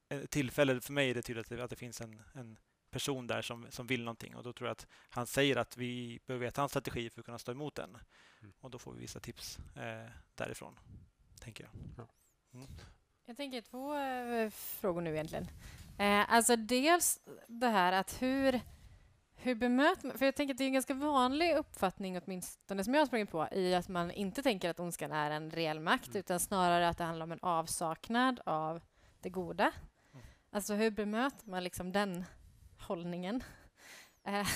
[0.09, 2.57] eh, tillfälle, för mig är det tydligt att det finns en, en
[2.89, 4.35] person där som, som vill någonting.
[4.35, 7.25] Och då tror jag att han säger att vi behöver veta hans strategi för att
[7.25, 7.97] kunna stå emot den.
[8.39, 8.53] Mm.
[8.59, 10.79] Och då får vi vissa tips eh, därifrån,
[11.39, 11.71] tänker jag.
[13.25, 15.47] Jag tänker två eh, frågor nu egentligen.
[15.97, 18.59] Eh, alltså dels det här att hur,
[19.35, 20.17] hur bemöter man...
[20.17, 23.31] För jag tänker att det är en ganska vanlig uppfattning, åtminstone som jag har sprungit
[23.31, 26.19] på, i att man inte tänker att ondskan är en reell makt, Mm.
[26.19, 28.81] utan snarare att det handlar om en avsaknad av
[29.21, 29.71] det goda.
[30.13, 30.25] Mm.
[30.51, 32.25] Alltså hur bemöter man liksom den
[32.79, 33.43] hållningen?
[34.27, 34.47] Eh,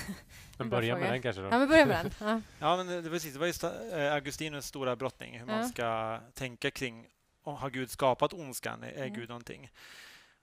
[0.58, 1.47] Men börja med den kanske då.
[1.47, 2.12] ja, men börja med den.
[2.30, 2.41] Ja.
[2.60, 5.58] Ja, men det, det, var precis, det var just eh, Augustinus stora brottning, hur man
[5.62, 5.67] Ja.
[5.67, 7.08] ska tänka kring
[7.53, 8.84] har Gud skapat ondskan?
[8.84, 9.13] Är Mm.
[9.13, 9.71] Gud någonting?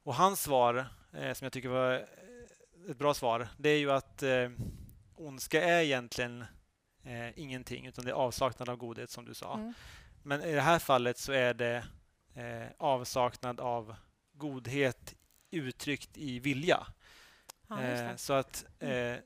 [0.03, 2.01] Och hans svar, eh, som jag tycker var eh,
[2.91, 4.51] ett bra svar, det är ju att eh,
[5.17, 6.45] ondska är egentligen
[7.05, 9.55] eh, ingenting, utan det är avsaknad av godhet, som du sa.
[9.55, 9.75] Mm.
[10.23, 11.85] Men i det här fallet så är det
[12.35, 13.95] eh, avsaknad av
[14.33, 15.15] godhet
[15.51, 16.87] uttryckt i vilja.
[17.69, 19.17] Ja, Eh, så att eh,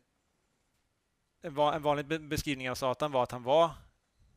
[1.43, 3.71] en va- en vanlig be- beskrivning av Satan var att han var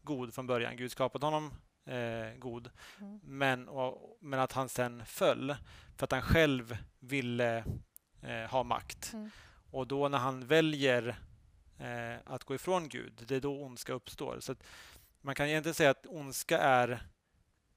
[0.01, 0.77] god från början.
[0.77, 1.53] Gud skapade honom
[1.93, 3.19] eh, god, Mm.
[3.23, 5.55] men, och, men att han sen föll
[5.97, 7.63] för att han själv ville
[8.21, 9.13] eh, ha makt.
[9.13, 9.29] Mm.
[9.71, 11.19] Och då när han väljer
[11.79, 14.39] eh, att gå ifrån Gud, det är då ondska uppstår.
[14.39, 14.55] Så
[15.21, 17.01] man kan egentligen säga att ondska är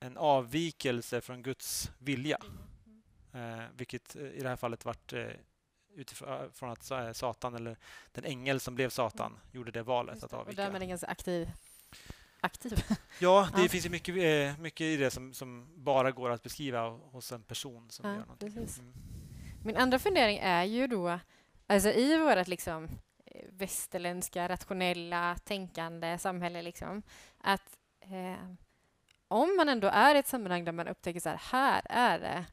[0.01, 2.39] en avvikelse från Guds vilja.
[3.33, 5.27] Eh, vilket eh, i det här fallet vart eh,
[5.95, 7.77] utifrån från att sa- eh, Satan, eller
[8.13, 10.37] den ängel som blev Satan, gjorde det valet att det.
[10.37, 10.63] Och avvika.
[10.63, 11.51] därmed en ganska aktiv...
[12.43, 12.85] aktiv.
[13.19, 13.69] Ja, det Ja.
[13.69, 17.43] finns ju mycket, eh, mycket i det som, som bara går att beskriva hos en
[17.43, 18.49] person som Ja, gör någonting.
[18.57, 18.93] Mm.
[19.65, 21.19] Min andra fundering är ju då,
[21.67, 22.85] alltså i vårt liksom
[23.27, 27.03] eh, västerländska, rationella, tänkande samhälle, liksom,
[27.39, 28.47] att eh,
[29.29, 32.45] om man ändå är i ett sammanhang där man upptäcker så här, här är det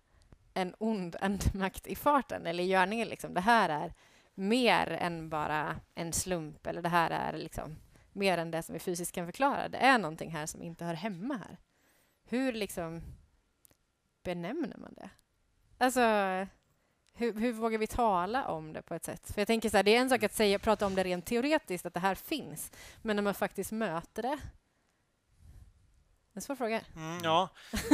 [0.54, 3.34] en ond andemakt i farten eller i görningen, liksom.
[3.34, 3.94] det här är
[4.36, 7.76] mer än bara en slump eller det här är liksom
[8.20, 9.70] mer än det som vi fysiskt kan förklara.
[9.70, 11.58] Det är någonting här som inte hör hemma här.
[12.24, 13.02] Hur liksom
[14.24, 15.10] benämner man det?
[15.78, 16.02] Alltså,
[17.14, 19.32] hur, hur vågar vi tala om det på ett sätt?
[19.34, 21.26] För jag tänker så här, det är en sak att säga, prata om det rent
[21.26, 24.40] teoretiskt, att det här finns, men när man faktiskt möter det.
[26.34, 26.82] En svår fråga.
[26.96, 27.50] Mm, ja,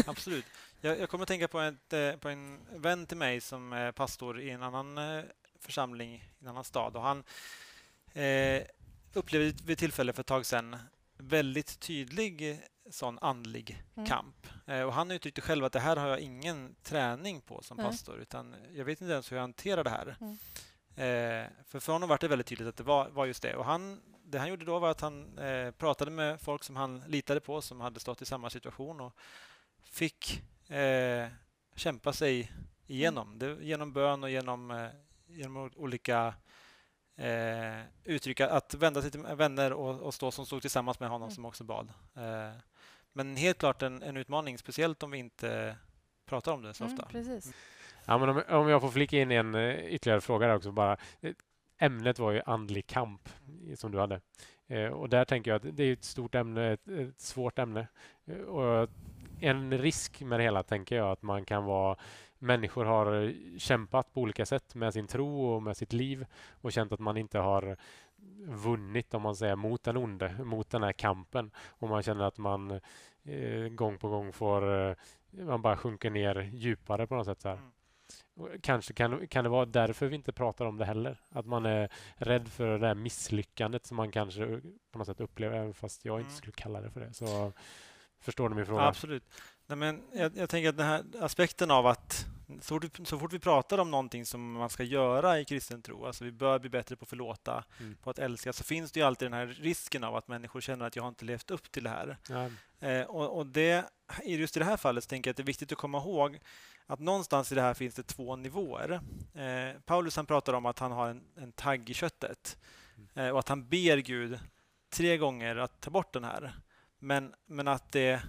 [0.07, 0.45] absolut.
[0.81, 3.91] Jag, jag kommer att tänka på, ett, eh, på en vän till mig som är
[3.91, 5.23] pastor i en annan eh,
[5.59, 6.95] församling i en annan stad.
[6.95, 7.23] Och han
[8.13, 8.63] eh,
[9.15, 10.75] upplevde vid tillfälle för ett tag sedan
[11.17, 14.09] väldigt tydlig sån andlig Mm.
[14.09, 14.47] kamp.
[14.65, 17.85] Eh, och han uttryckte själv att det här har jag ingen träning på som Nej.
[17.85, 20.17] pastor, utan jag vet inte ens hur jag hanterar det här.
[20.21, 20.37] Mm.
[20.95, 23.55] Eh, för för honom var det väldigt tydligt att det var, var just det.
[23.55, 26.99] Och han, det han gjorde då var att han eh, pratade med folk som han
[27.07, 29.13] litade på, som hade stått i samma situation och
[29.83, 31.27] fick eh,
[31.75, 32.51] kämpa sig
[32.87, 33.39] igenom.
[33.39, 34.87] Det, genom bön och genom, eh,
[35.27, 36.33] genom olika
[37.17, 38.39] eh, uttryck.
[38.39, 41.35] Att vända sig till vänner och, och stå som stod tillsammans med honom Mm.
[41.35, 41.89] som också bad.
[42.15, 42.51] Eh,
[43.13, 45.75] men helt klart en, en utmaning, speciellt om vi inte
[46.25, 47.07] pratar om det så Mm, ofta.
[47.11, 47.53] precis.
[48.05, 50.97] Ja, men om, om jag får flika in en eh, ytterligare fråga där också bara.
[51.21, 51.33] Eh,
[51.77, 53.29] Ämnet var ju andlig kamp
[53.75, 54.21] som du hade.
[54.67, 57.87] Eh, och där tänker jag att det är ett stort ämne, ett, ett svårt ämne.
[58.25, 58.89] Eh, och
[59.39, 61.97] en risk med det hela tänker jag att man kan vara
[62.39, 66.25] Människor har eh, kämpat på olika sätt med sin tro och med sitt liv
[66.61, 67.77] och känt att man inte har
[68.47, 71.51] vunnit om man säger mot den onde, mot den här kampen.
[71.67, 72.71] Och man känner att man
[73.23, 74.95] eh, gång på gång får eh,
[75.31, 77.41] man bara sjunker ner djupare på något sätt.
[77.41, 77.55] Så här.
[77.57, 77.71] Mm.
[78.61, 81.21] Kanske kan, kan det vara därför vi inte pratar om det heller.
[81.29, 85.57] Att man är rädd för det här misslyckandet som man kanske på något sätt upplever,
[85.57, 86.37] även fast jag inte Mm.
[86.37, 87.13] skulle kalla det för det.
[87.13, 87.53] Så
[88.19, 88.81] förstår ni min fråga?
[88.81, 89.23] Absolut.
[89.67, 92.25] Nej, men jag, jag tänker att den här aspekten av att
[92.61, 96.05] så fort, så fort vi pratar om någonting som man ska göra i kristen tro,
[96.05, 97.95] alltså vi bör bli bättre på att förlåta, Mm.
[98.03, 100.85] på att älska, så finns det ju alltid den här risken av att människor känner
[100.85, 102.17] att jag har inte levt upp till det här.
[102.29, 102.49] Ja,
[102.79, 103.85] Eh, och, och det,
[104.23, 106.39] just i det här fallet så tänker jag att det är viktigt att komma ihåg
[106.85, 108.91] att någonstans i det här finns det två nivåer.
[109.33, 112.57] Eh, Paulus han pratar om att han har en, en tagg i köttet
[113.13, 114.39] eh, och att han ber Gud
[114.89, 116.53] tre gånger att ta bort den här.
[116.99, 118.21] Men, men att det,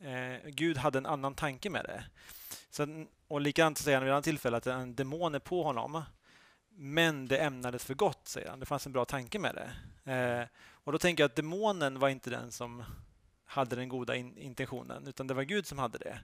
[0.00, 2.04] eh, Gud hade en annan tanke med det.
[2.70, 6.02] Så, och likadant säger han vid ett annat tillfälle att en demon är på honom.
[6.76, 8.60] Men det ämnades för gott, säger han.
[8.60, 9.70] Det fanns en bra tanke med det.
[10.12, 10.46] Eh,
[10.84, 12.84] och då tänker jag att demonen var inte den som
[13.44, 16.18] hade den goda in, intentionen, utan det var Gud som hade det.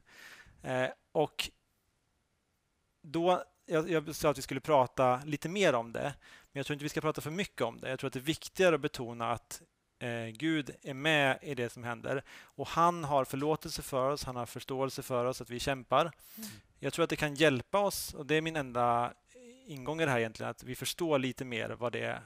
[0.63, 1.51] Eh, och
[3.03, 6.15] då, jag, jag sa att vi skulle prata lite mer om det,
[6.53, 7.91] men jag tror inte vi ska prata för mycket om det.
[7.91, 9.63] Jag tror att det är viktigare att betona att
[10.01, 14.37] eh, Gud är med i det som händer och han har förlåtelse för oss, han
[14.37, 16.01] har förståelse för oss, att vi kämpar.
[16.03, 16.49] Mm.
[16.79, 19.13] Jag tror att det kan hjälpa oss och det är min enda
[19.67, 22.23] ingång i det här egentligen, att vi förstår lite mer vad det är.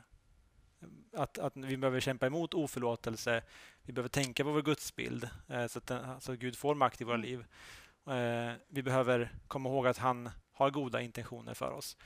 [1.16, 3.42] Att, att vi behöver kämpa emot oförlåtelse,
[3.82, 7.00] vi behöver tänka på vår gudsbild eh, så, att den, så att Gud får makt
[7.00, 7.26] i våra Mm.
[7.26, 7.44] liv.
[8.06, 11.96] Eh, vi behöver komma ihåg att han har goda intentioner för oss.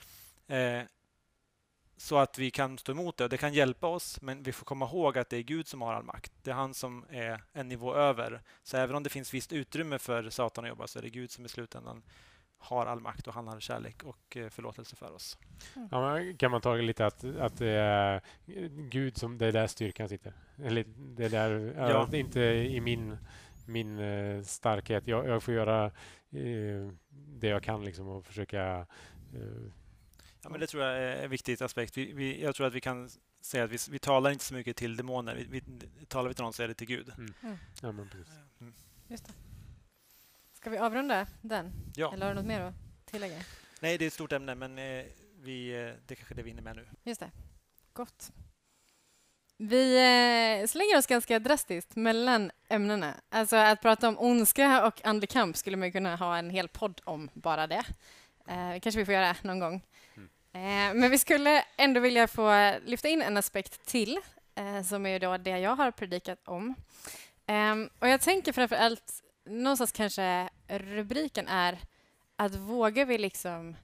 [0.46, 0.82] Eh,
[1.98, 4.64] så att vi kan stå emot det och det kan hjälpa oss men vi får
[4.64, 6.32] komma ihåg att det är Gud som har all makt.
[6.42, 8.42] Det är han som är en nivå över.
[8.62, 11.30] Så även om det finns visst utrymme för Satan att jobba så är det Gud
[11.30, 12.02] som i slutändan
[12.58, 15.38] har all makt och han har kärlek och eh, förlåtelse för oss.
[15.90, 18.20] Ja, men kan man ta lite att, att det är
[18.90, 20.32] Gud som, det är där styrkan sitter?
[20.64, 21.90] Eller det är där, Ja.
[21.90, 22.16] ja.
[22.16, 23.16] inte i min,
[23.66, 25.06] min eh, starkhet.
[25.06, 25.84] Jag, jag får göra
[26.30, 28.86] eh, det jag kan liksom och försöka
[29.34, 29.72] eh,
[30.42, 31.96] Ja, men det tror jag är en viktig aspekt.
[31.96, 34.76] Vi, vi, jag tror att vi kan säga att vi, vi talar inte så mycket
[34.76, 35.34] till demoner.
[35.34, 35.62] Vi,
[35.98, 37.12] vi, talar vi till någon så är det till Gud.
[37.82, 38.34] ja, men precis.
[38.60, 38.74] Mm.
[39.08, 39.32] Just det.
[40.52, 41.72] Ska vi avrunda den?
[41.96, 42.12] Ja.
[42.14, 42.74] Eller har du något mer att
[43.04, 43.36] tillägga?
[43.80, 45.04] Nej, det är ett stort ämne men eh,
[45.40, 46.86] vi, eh, det är kanske är det vi hinner med nu.
[47.04, 47.30] Just det.
[47.92, 48.32] Gott.
[49.56, 53.14] Vi eh, slänger oss ganska drastiskt mellan ämnena.
[53.28, 56.68] Alltså att prata om ondska och andlig kamp skulle man ju kunna ha en hel
[56.68, 57.84] podd om bara det.
[58.48, 59.82] Eh, kanske vi får göra någon gång.
[60.58, 64.18] Eh, men vi skulle ändå vilja få lyfta in en aspekt till
[64.54, 66.74] eh, som är då det jag har predikat om.
[67.46, 71.78] Ehm, och jag tänker framför allt, någonstans kanske rubriken är
[72.36, 73.76] att vågar vi liksom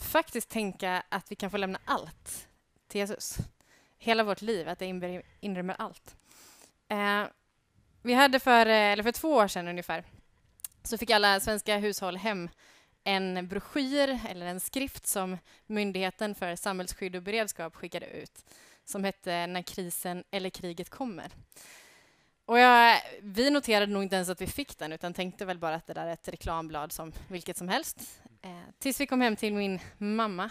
[0.00, 2.48] faktiskt tänka att vi kan få lämna allt
[2.88, 3.36] till Jesus.
[3.98, 6.16] Hela vårt liv, att det inrymmer allt.
[6.88, 7.26] Ehm,
[8.02, 10.04] vi hade för, eh, eller för två år sedan ungefär
[10.82, 12.48] så fick alla svenska hushåll hem
[13.04, 18.44] en broschyr eller en skrift som Myndigheten för samhällsskydd och beredskap skickade ut
[18.84, 21.32] som hette När krisen eller kriget kommer.
[22.44, 25.74] Och jag, vi noterade nog inte ens att vi fick den utan tänkte väl bara
[25.74, 28.20] att det där är ett reklamblad som vilket som helst.
[28.42, 30.50] Eh, tills vi kom hem till min mamma.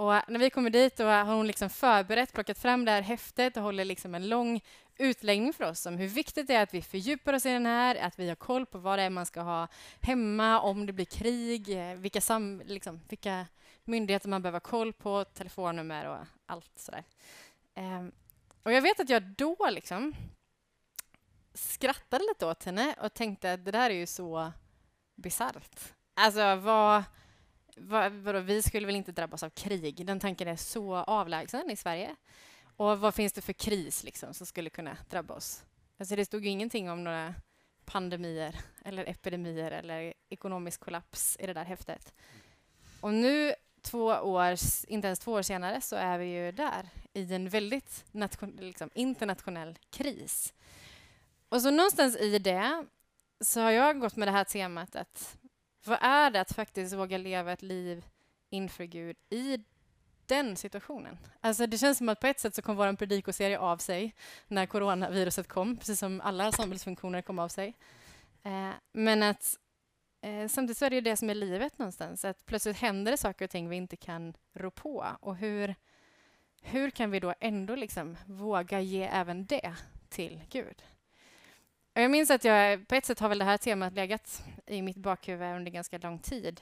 [0.00, 3.56] Och när vi kommer dit då har hon liksom förberett, plockat fram det här häftet
[3.56, 4.60] och håller liksom en lång
[4.96, 7.96] utläggning för oss om hur viktigt det är att vi fördjupar oss i den här,
[7.96, 9.68] att vi har koll på vad det är man ska ha
[10.00, 13.46] hemma om det blir krig, eh, vilka, sam, liksom, vilka
[13.84, 17.04] myndigheter man behöver ha koll på, telefonnummer och allt sådär.
[17.74, 18.12] Ehm,
[18.62, 20.14] och jag vet att jag då liksom
[21.54, 24.52] skrattade lite åt henne och tänkte att det där är ju så
[25.16, 25.94] bisarrt.
[26.14, 27.04] Alltså, vad,
[27.80, 30.06] vad, vadå, vi skulle väl inte drabbas av krig?
[30.06, 32.16] Den tanken är så avlägsen i Sverige.
[32.76, 35.64] Och vad finns det för kris liksom, som skulle kunna drabba oss?
[35.98, 37.34] Alltså, det stod ju ingenting om några
[37.84, 42.14] pandemier eller epidemier eller ekonomisk kollaps i det där häftet.
[43.00, 44.54] Och nu två år,
[44.88, 48.90] inte ens två år senare, så är vi ju där i en väldigt nation, liksom,
[48.94, 50.54] internationell kris.
[51.48, 52.86] Och så någonstans i det
[53.40, 55.38] så har jag gått med det här temat att
[55.84, 58.04] vad är det att faktiskt våga leva ett liv
[58.50, 59.58] inför Gud i
[60.26, 61.18] den situationen.
[61.40, 64.14] Alltså det känns som att på ett sätt så kom vår predikoserie av sig
[64.48, 67.74] när coronaviruset kom, precis som alla samhällsfunktioner kom av sig.
[68.42, 69.58] Eh, men att
[70.20, 73.18] eh, samtidigt så är det ju det som är livet någonstans, att plötsligt händer det
[73.18, 75.06] saker och ting vi inte kan rå på.
[75.20, 75.74] Och hur,
[76.62, 79.74] hur kan vi då ändå liksom våga ge även det
[80.08, 80.82] till Gud?
[81.92, 84.96] Jag minns att jag på ett sätt har väl det här temat legat i mitt
[84.96, 86.60] bakhuvud under ganska lång tid.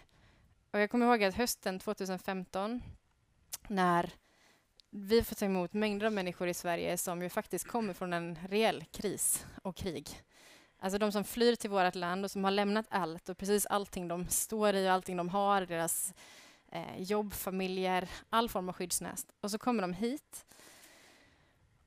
[0.71, 2.83] Och jag kommer ihåg att hösten 2015
[3.69, 4.11] när
[4.91, 8.39] vi får ta emot mängder av människor i Sverige som ju faktiskt kommer från en
[8.49, 10.09] reell kris och krig.
[10.79, 14.09] Alltså de som flyr till vårt land och som har lämnat allt och precis allting
[14.09, 16.15] de står i och allting de har, deras
[16.73, 19.33] eh, jobb, familjer, all form av skyddsnäst.
[19.41, 20.47] Och så kommer de hit.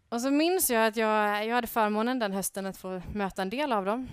[0.10, 3.50] Och så minns jag att jag, jag hade förmånen den hösten att få möta en
[3.50, 4.08] del av dem.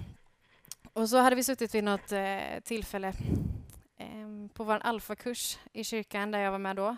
[0.93, 3.09] Och så hade vi suttit vid något eh, tillfälle
[3.97, 6.97] eh, på vår alfakurs i kyrkan där jag var med då.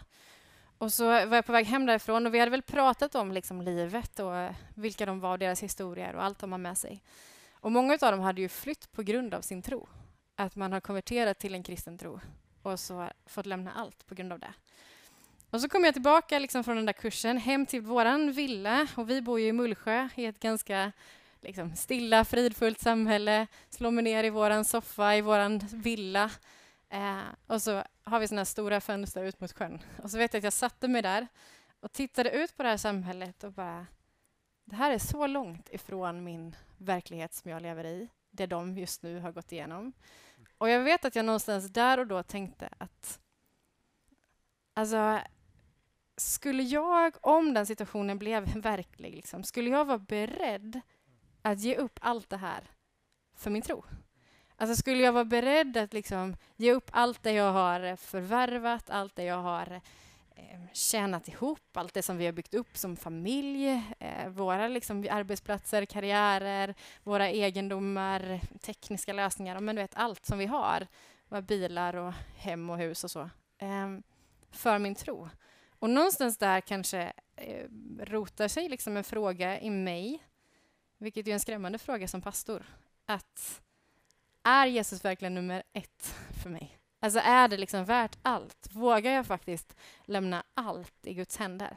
[0.79, 3.63] Och så var jag på väg hem därifrån och vi hade väl pratat om liksom
[3.63, 7.03] livet och eh, vilka de var, deras historier och allt de har med sig.
[7.53, 9.89] Och många av dem hade ju flytt på grund av sin tro.
[10.37, 12.21] Att man har konverterat till en kristen tro
[12.63, 14.55] och så fått lämna allt på grund av det.
[15.51, 19.11] Och så kom jag tillbaka liksom från den där kursen hem till våran villa och
[19.11, 20.93] vi bor ju i Mullsjö i ett ganska
[21.43, 23.47] liksom, stilla, fridfullt samhälle.
[23.71, 26.31] Slår mig ner i våran soffa i våran villa
[26.91, 29.83] Eh, och så har vi såna stora fönster ut mot sjön.
[30.03, 31.29] Och så vet jag att jag satte mig där
[31.81, 33.87] och tittade ut på det här samhället och bara...
[34.65, 39.03] Det här är så långt ifrån min verklighet som jag lever i, det de just
[39.03, 39.93] nu har gått igenom.
[40.59, 43.21] Och jag vet att jag någonstans där och då tänkte att...
[44.75, 45.21] Alltså,
[46.17, 50.81] skulle jag, om den situationen blev verklig, liksom, skulle jag vara beredd
[51.43, 52.71] att ge upp allt det här
[53.35, 53.85] för min tro?
[54.57, 59.17] Alltså skulle jag vara beredd att liksom ge upp allt det jag har förvärvat, allt
[59.17, 59.81] det jag har
[60.37, 63.69] eh, tjänat ihop, allt det som vi har byggt upp som familj,
[63.99, 70.47] eh, våra liksom arbetsplatser, karriärer, våra egendomar, tekniska lösningar, men du vet allt som vi
[70.47, 70.87] har,
[71.29, 73.21] våra bilar och hem och hus och så,
[73.59, 73.99] eh,
[74.51, 75.29] för min tro.
[75.79, 77.65] Och någonstans där kanske eh,
[78.01, 80.23] rotar sig liksom en fråga i mig,
[81.01, 82.65] vilket är en skrämmande fråga som pastor,
[83.07, 83.63] att
[84.43, 86.79] är Jesus verkligen nummer ett för mig?
[87.01, 88.69] Alltså är det liksom värt allt?
[88.73, 91.77] Vågar jag faktiskt lämna allt i Guds händer?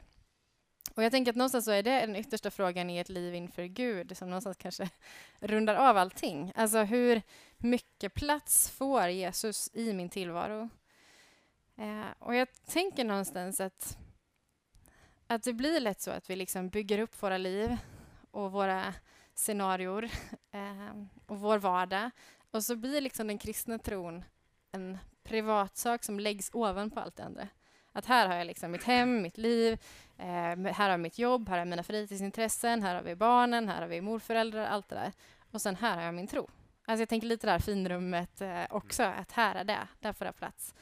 [0.95, 3.63] Och jag tänker att någonstans så är det den yttersta frågan i ett liv inför
[3.63, 4.89] Gud som någonstans kanske
[5.39, 6.51] rundar av allting.
[6.55, 7.21] Alltså hur
[7.57, 10.69] mycket plats får Jesus i min tillvaro?
[11.78, 13.97] Eh, och jag tänker någonstans att,
[15.28, 17.78] att det blir lätt så att vi liksom bygger upp våra liv
[18.32, 18.93] och våra
[19.36, 20.03] scenarior
[20.51, 22.09] eh, och vår vardag
[22.51, 24.23] och så blir liksom den kristna tron
[24.71, 27.47] en privatsak som läggs ovanpå allt det andra.
[27.91, 29.73] Att här har jag liksom mitt hem, mitt liv,
[30.17, 33.69] eh, här har jag mitt jobb, här har jag mina fritidsintressen, här har vi barnen,
[33.69, 35.11] här har vi morföräldrar, allt det där.
[35.51, 36.49] Och sen här har jag min tro.
[36.86, 40.31] Alltså jag tänker lite där finrummet eh, också, att här är det, där får det
[40.31, 40.73] plats.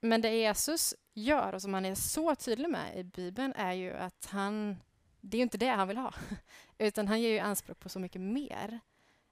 [0.00, 3.92] Men det Jesus gör, och som han är så tydlig med i Bibeln, är ju
[3.92, 4.76] att han...
[5.24, 6.14] Det är ju inte det han vill ha,
[6.78, 8.80] utan han ger ju anspråk på så mycket mer.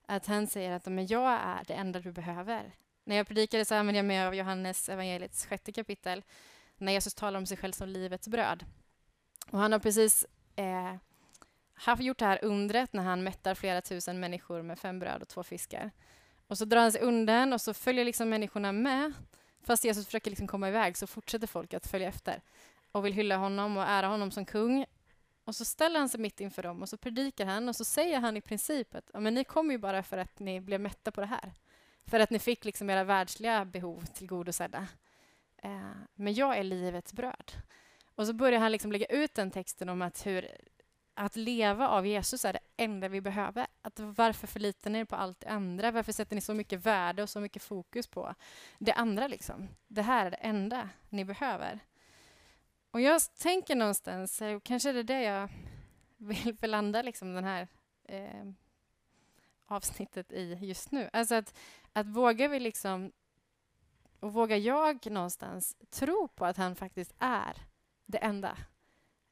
[0.06, 2.74] Att han säger att men jag är det enda du behöver.
[3.04, 6.24] När jag predikade så använde jag mig av Johannes evangeliets sjätte kapitel,
[6.76, 8.64] när Jesus talar om sig själv som livets bröd.
[9.50, 10.26] Och han har precis
[10.56, 10.94] eh,
[11.74, 15.28] haft gjort det här undret när han mättar flera tusen människor med fem bröd och
[15.28, 15.90] två fiskar.
[16.46, 19.12] Och så drar han sig undan och så följer liksom människorna med.
[19.62, 22.42] Fast Jesus försöker liksom komma iväg så fortsätter folk att följa efter
[22.92, 24.84] och vill hylla honom och ära honom som kung.
[25.50, 28.20] Och så ställer han sig mitt inför dem och så predikar han och så säger
[28.20, 31.20] han i princip att men ni kom ju bara för att ni blev mätta på
[31.20, 31.52] det här.
[32.06, 34.86] För att ni fick liksom era världsliga behov tillgodosedda.
[35.56, 37.52] Eh, men jag är livets bröd.
[38.14, 40.48] Och så börjar han liksom lägga ut den texten om att hur
[41.14, 43.66] att leva av Jesus är det enda vi behöver.
[43.82, 45.90] Att varför förlitar ni er på allt det andra?
[45.90, 48.34] Varför sätter ni så mycket värde och så mycket fokus på
[48.78, 49.28] det andra?
[49.28, 49.68] Liksom?
[49.88, 51.80] Det här är det enda ni behöver.
[52.90, 55.48] Och jag tänker någonstans, eh, kanske är det det jag
[56.16, 57.68] vill blanda liksom den här
[58.04, 58.52] eh,
[59.66, 61.10] avsnittet i just nu.
[61.12, 61.58] Alltså att,
[61.92, 63.12] att vågar vi liksom,
[64.20, 67.56] och vågar jag någonstans tro på att han faktiskt är
[68.06, 68.56] det enda.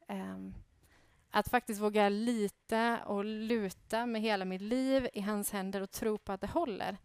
[0.07, 0.37] Eh,
[1.31, 6.17] att faktiskt våga lita och luta med hela mitt liv i hans händer och tro
[6.17, 6.97] på att det håller.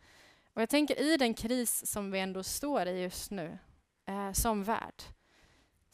[0.52, 3.58] Och jag tänker i den kris som vi ändå står i just nu,
[4.06, 5.02] eh, som värld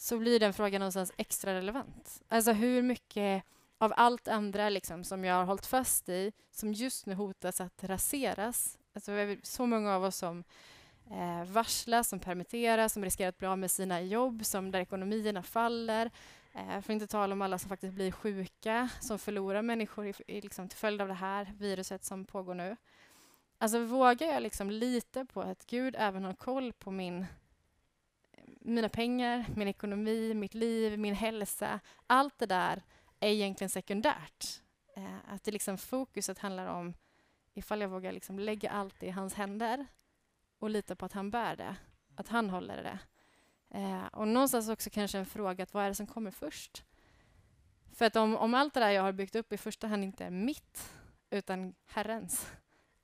[0.00, 2.22] så blir den frågan någonstans extra relevant.
[2.28, 3.44] Alltså hur mycket
[3.78, 7.84] av allt andra liksom, som jag har hållit fast i som just nu hotas att
[7.84, 8.78] raseras.
[8.94, 10.44] Alltså, vi är så många av oss som
[11.10, 15.42] eh, varslas, som permitteras, som riskerar att bli av med sina jobb, som där ekonomierna
[15.42, 16.10] faller.
[16.52, 20.14] Eh, för att inte tala om alla som faktiskt blir sjuka, som förlorar människor i,
[20.26, 22.76] i, liksom, till följd av det här viruset som pågår nu.
[23.58, 27.26] Alltså vågar jag liksom lita på att Gud även har koll på min,
[28.60, 31.80] mina pengar, min ekonomi, mitt liv, min hälsa.
[32.06, 32.82] Allt det där
[33.20, 34.62] är egentligen sekundärt.
[34.96, 36.94] Eh, att det liksom fokuset handlar om
[37.54, 39.86] ifall jag vågar liksom lägga allt i hans händer
[40.58, 41.76] och lita på att han bär det,
[42.16, 42.98] att han håller det.
[43.78, 46.84] Eh, och någonstans också kanske en fråga att vad är det som kommer först?
[47.92, 50.24] För att om, om allt det där jag har byggt upp i första hand inte
[50.24, 50.92] är mitt,
[51.30, 52.52] utan Herrens.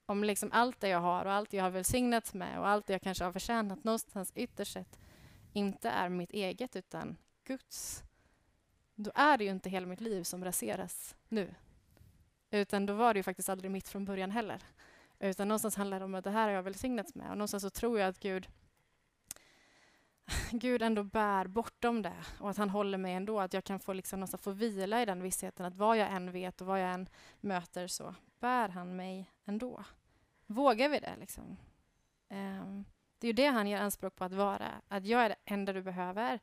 [0.07, 3.03] Om liksom allt det jag har och allt jag har välsignats med och allt jag
[3.03, 4.99] kanske har förtjänat någonstans ytterst sett
[5.57, 8.03] inte är mitt eget utan Guds,
[8.95, 11.55] då är det ju inte hela mitt liv som raseras nu.
[12.51, 14.63] Utan då var det ju faktiskt aldrig mitt från början heller.
[15.19, 17.71] Utan någonstans handlar det om att det här har jag välsignats med och någonstans så
[17.71, 18.49] tror jag att Gud
[20.51, 23.41] Gud ändå bär bortom det och att han håller mig ändå.
[23.41, 26.61] Att jag kan få, liksom, få vila i den vissheten att vad jag än vet
[26.61, 27.09] och vad jag än
[27.41, 29.85] möter så bär han mig ändå.
[30.47, 31.17] Vågar vi det?
[31.21, 31.57] Liksom?
[32.29, 32.85] Um,
[33.19, 34.83] det är ju det han gör anspråk på att vara.
[34.89, 36.41] Att jag är det enda du behöver.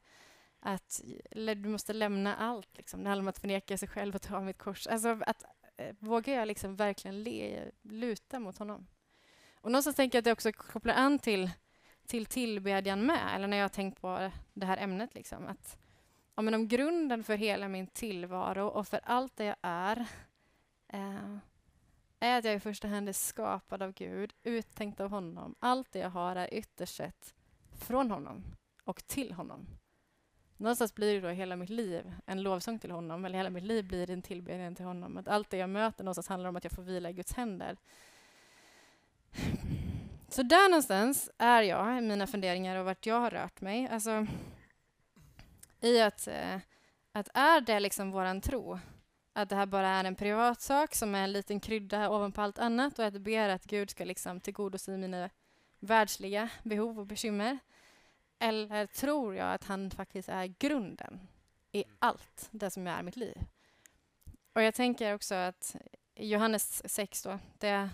[0.60, 1.02] Att
[1.32, 2.78] du måste lämna allt.
[2.78, 3.04] Liksom.
[3.04, 4.88] Det handlar om att förneka sig själv och ta mitt kors.
[4.88, 5.44] Alltså att
[5.78, 8.88] eh, vågar jag liksom verkligen le, luta mot honom?
[9.62, 11.52] Och någonstans tänker jag att det också kopplar an till
[12.08, 15.16] till tillbedjan med, eller när jag har tänkt på det här ämnet.
[15.16, 15.78] Liksom, att,
[16.36, 20.06] ja, men om grunden för hela min tillvaro och för allt det jag är
[20.88, 21.38] eh,
[22.24, 25.56] är att jag i första hand är skapad av Gud, uttänkt av honom.
[25.60, 27.34] Allt det jag har är ytterst sett
[27.80, 28.44] från honom
[28.84, 29.68] och till honom.
[30.58, 33.88] Någonstans blir det då hela mitt liv en lovsång till honom, eller hela mitt liv
[33.88, 35.18] blir en tillbedjan till honom.
[35.18, 37.78] Att allt det jag möter någonstans handlar om att jag får vila i Guds händer.
[40.30, 43.88] Så där någonstans är jag i mina funderingar och vart jag har rört mig.
[43.88, 44.28] Alltså,
[45.82, 46.60] I att, eh,
[47.12, 48.80] att är det liksom våran tro,
[49.34, 52.60] att det här bara är en privat sak som är en liten krydda ovanpå allt
[52.60, 55.30] annat och att ber att Gud ska liksom tillgodose mina
[55.80, 57.60] världsliga behov och bekymmer?
[58.40, 61.28] Eller tror jag att han faktiskt är grunden
[61.72, 63.38] i allt det som är mitt liv?
[64.54, 65.76] Och jag tänker också att
[66.16, 67.90] Johannes 6 då, det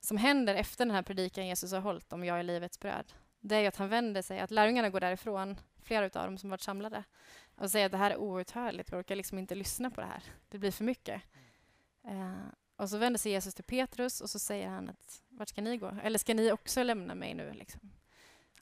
[0.00, 3.56] som händer efter den här predikan Jesus har hållit om jag är livets bröd, det
[3.56, 7.04] är att han vänder sig, att lärjungarna går därifrån, flera av dem som varit samlade,
[7.56, 10.22] och säger att det här är outhärdligt, vi orkar liksom inte lyssna på det här.
[10.48, 11.22] Det blir för mycket.
[12.04, 12.46] Eh,
[12.76, 15.76] och så vänder sig Jesus till Petrus och så säger han att vart ska ni
[15.76, 15.96] gå?
[16.02, 17.52] Eller ska ni också lämna mig nu?
[17.52, 17.92] Liksom?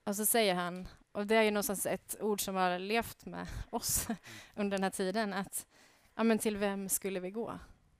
[0.04, 3.46] Och så säger han, och det är ju någonstans ett ord som har levt med
[3.70, 4.06] oss
[4.54, 5.66] under den här tiden, att
[6.14, 7.58] ja, men till vem skulle vi gå?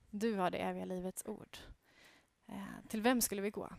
[0.09, 1.57] Du har det eviga livets ord.
[2.47, 3.69] Eh, till vem skulle vi gå?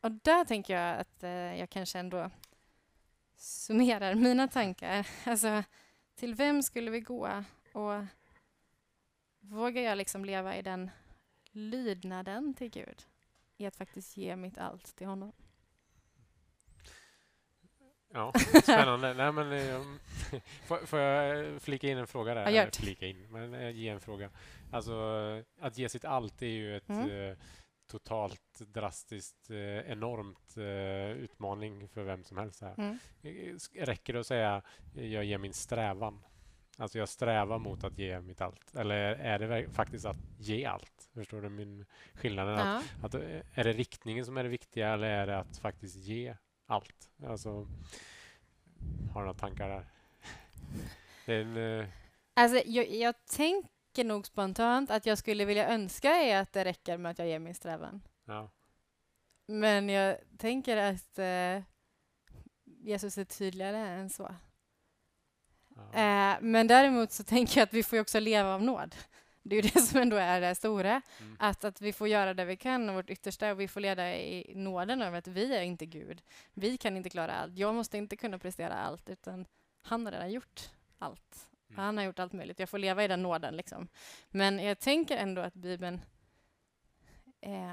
[0.00, 2.30] Och där tänker jag att eh, jag kanske ändå
[3.36, 5.06] summerar mina tankar.
[5.24, 5.62] Alltså,
[6.14, 7.44] till vem skulle vi gå?
[7.72, 8.04] Och
[9.40, 10.90] vågar jag liksom leva i den
[11.50, 13.02] lydnaden till Gud?
[13.56, 15.32] I att faktiskt ge mitt allt till honom.
[18.12, 19.14] Ja, spännande.
[19.14, 19.82] Nej, men, eh,
[20.66, 22.50] får, får, jag flika in en fråga där?
[22.50, 24.30] Ja, flika in, men ge en fråga.
[24.72, 24.92] Alltså,
[25.60, 27.36] att ge sitt allt är ju ett mm
[27.86, 32.60] totalt drastiskt eh, enormt eh, utmaning för vem som helst.
[32.60, 32.74] Här.
[32.78, 32.98] Mm.
[33.22, 34.62] Eh, räcker det att säga
[34.94, 36.24] jag ger min strävan?
[36.78, 38.74] Alltså jag strävar mot att ge mitt allt.
[38.74, 41.10] Eller är det faktiskt att ge allt?
[41.14, 42.48] Förstår du min skillnad?
[42.48, 42.82] Ja.
[43.02, 43.14] Att, att,
[43.54, 47.10] är det riktningen som är det viktiga eller är det att faktiskt ge allt?
[47.26, 47.50] Alltså,
[49.12, 49.86] har du några tankar där?
[51.26, 51.86] En,
[52.34, 56.64] alltså, jag, jag tänker tänker nog spontant att jag skulle vilja önska är att det
[56.64, 58.02] räcker med att jag ger min strävan.
[58.24, 58.50] Ja.
[59.46, 61.62] Men jag tänker att eh,
[62.64, 64.34] Jesus är tydligare än så.
[65.76, 65.82] Ja.
[65.82, 68.94] Eh, men däremot så tänker jag att vi får också leva av nåd.
[69.42, 71.02] Det är ju det som ändå är det stora.
[71.20, 71.36] Mm.
[71.38, 74.16] Att, att vi får göra det vi kan och vårt yttersta och vi får leda
[74.16, 76.22] i nåden över att vi är inte Gud.
[76.54, 77.58] Vi kan inte klara allt.
[77.58, 79.46] Jag måste inte kunna prestera allt utan
[79.82, 81.53] han har redan gjort allt.
[81.74, 81.84] Mm.
[81.84, 82.58] Han har gjort allt möjligt.
[82.58, 83.56] Jag får leva i den nåden.
[83.56, 83.88] Liksom.
[84.30, 86.00] Men jag tänker ändå att Bibeln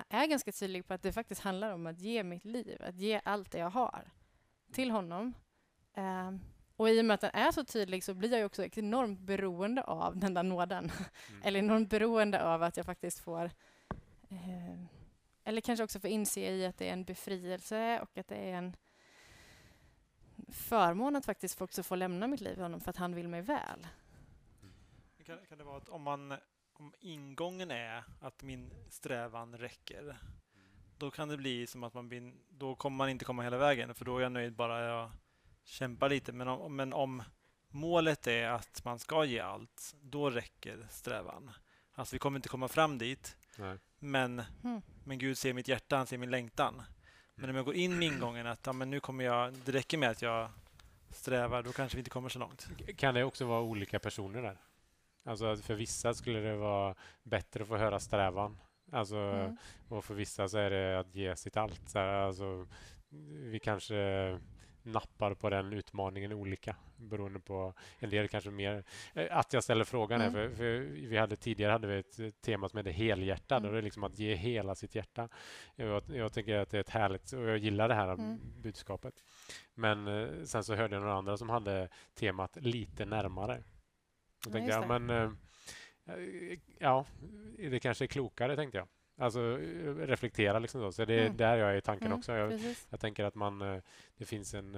[0.09, 3.21] är ganska tydlig på att det faktiskt handlar om att ge mitt liv, att ge
[3.23, 4.11] allt det jag har
[4.73, 5.33] till honom.
[5.97, 6.41] Um,
[6.75, 9.83] och i och med att den är så tydlig så blir jag också enormt beroende
[9.83, 10.91] av den där nåden.
[11.29, 11.41] Mm.
[11.43, 13.45] eller enormt beroende av att jag faktiskt får
[14.29, 14.85] eh,
[15.43, 18.53] eller kanske också får inse i att det är en befrielse och att det är
[18.53, 18.75] en
[20.51, 23.41] förmån att faktiskt också få lämna mitt liv i honom för att han vill mig
[23.41, 23.87] väl.
[25.25, 26.33] Kan, kan det vara att om, man,
[26.73, 30.17] om ingången är att min strävan räcker,
[30.97, 33.95] då kan det bli som att man blir, då kommer man inte komma hela vägen,
[33.95, 35.11] för då är jag nöjd bara jag
[35.63, 36.31] kämpar lite.
[36.31, 37.23] Men om, men om
[37.67, 41.51] målet är att man ska ge allt, då räcker strävan.
[41.93, 43.77] Alltså vi kommer inte komma fram dit, Nej.
[43.99, 44.81] men, Mm.
[45.05, 46.81] men Gud ser mitt hjärta, han ser min längtan.
[47.35, 49.97] Men om jag går in med ingången att ja, men nu kommer jag, det räcker
[49.97, 50.49] med att jag
[51.09, 52.69] strävar, då kanske vi inte kommer så långt.
[52.97, 54.57] Kan det också vara olika personer där?
[55.25, 58.57] Alltså för vissa skulle det vara bättre att få höra strävan.
[58.91, 59.57] Alltså, Mm.
[59.87, 61.89] Och för vissa så är det att ge sitt allt.
[61.89, 62.67] Så här, alltså,
[63.31, 64.39] vi kanske
[64.83, 68.83] nappar på den utmaningen olika beroende på en del kanske mer
[69.13, 70.35] eh, att jag ställer frågan Mm.
[70.35, 73.67] är för, för vi hade tidigare hade vi ett eh, tema som hette helhjärtad Mm.
[73.69, 75.29] och det är liksom att ge hela sitt hjärta.
[75.75, 78.39] Jag, jag tycker att det är ett härligt och jag gillar det här Mm.
[78.61, 79.23] budskapet.
[79.73, 83.57] Men eh, sen så hörde jag några andra som hade temat lite närmare.
[83.57, 83.63] Ja,
[84.45, 85.37] Jag tänkte, just ja, men
[86.79, 87.05] ja,
[87.57, 88.87] det kanske är klokare tänkte jag.
[89.17, 89.57] Alltså
[89.97, 90.91] reflektera liksom då.
[90.91, 91.37] Så det är Mm.
[91.37, 92.31] där jag är i tanken Mm, också.
[92.33, 93.59] Jag, jag tänker att man,
[94.17, 94.75] det finns en,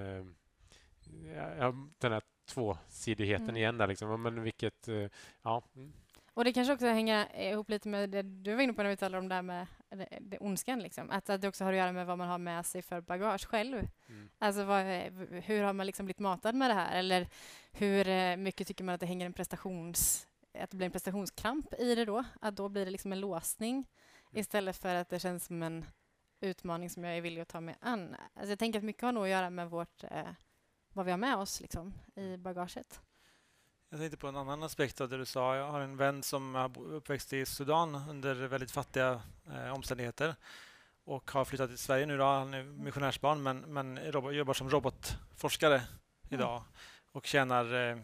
[1.57, 3.57] ja, den här tvåsidigheten Mm.
[3.57, 4.22] igen där liksom.
[4.22, 5.07] Men vilket, eh,
[5.41, 5.64] ja.
[5.76, 5.93] mm.
[6.34, 8.97] Och det kanske också hänger ihop lite med det du var inne på när vi
[8.97, 10.80] talade om det här med det, det ondskan.
[10.80, 11.09] Liksom.
[11.09, 13.47] Att, att det också har att göra med vad man har med sig för bagage
[13.47, 13.88] själv.
[14.09, 14.30] Mm.
[14.39, 14.86] Alltså vad,
[15.43, 16.99] hur har man liksom blivit matad med det här?
[16.99, 17.28] Eller
[17.72, 20.28] hur eh, mycket tycker man att det hänger en prestations...
[20.59, 22.24] Att det blir en prestationskramp i det då?
[22.41, 23.86] Att då blir det liksom en låsning
[24.32, 25.86] istället för att det känns som en
[26.41, 28.16] utmaning som jag är villig att ta mig an.
[28.34, 30.28] Alltså jag tänker att mycket har nog att göra med vårt, eh,
[30.93, 33.01] vad vi har med oss liksom, i bagaget.
[33.89, 35.55] Jag tänkte på en annan aspekt av det du sa.
[35.55, 39.21] Jag har en vän som är uppväxt i Sudan under väldigt fattiga
[39.51, 40.35] eh, omständigheter
[41.03, 42.17] och har flyttat till Sverige nu.
[42.17, 42.23] Då.
[42.23, 43.99] Han är missionärsbarn men, men
[44.35, 45.81] jobbar som robotforskare
[46.29, 46.63] idag
[47.11, 47.97] och tjänar eh,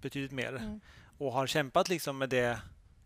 [0.00, 0.80] betydligt mer Mm.
[1.18, 2.60] och har kämpat liksom med det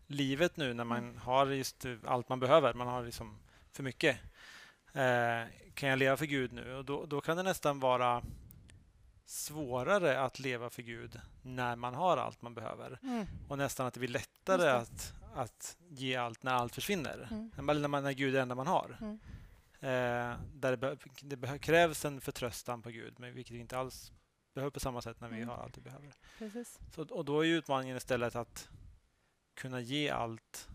[0.07, 1.17] livet nu när man Mm.
[1.17, 2.73] har just eh, allt man behöver.
[2.73, 3.39] Man har liksom
[3.71, 4.17] för mycket.
[4.93, 5.43] Eh,
[5.73, 6.75] kan jag leva för Gud nu?
[6.75, 8.23] Och då, då kan det nästan vara
[9.29, 12.99] svårare att leva för Gud när man har allt man behöver.
[13.03, 13.25] Mm.
[13.49, 14.75] Och nästan att det blir lättare det.
[14.77, 17.27] att, att ge allt när allt försvinner.
[17.31, 17.51] Mm.
[17.55, 18.97] När, man, när Gud är det enda man har.
[19.01, 19.19] Mm.
[19.79, 20.97] Eh, där det,
[21.37, 24.11] det krävs en förtröstan på Gud, men vilket vi inte alls
[24.53, 25.49] behöver på samma sätt när vi Mm.
[25.49, 26.13] har allt vi behöver.
[26.37, 26.79] Precis.
[26.95, 28.69] Så, och då är utmaningen istället att
[29.53, 30.67] kunna ge allt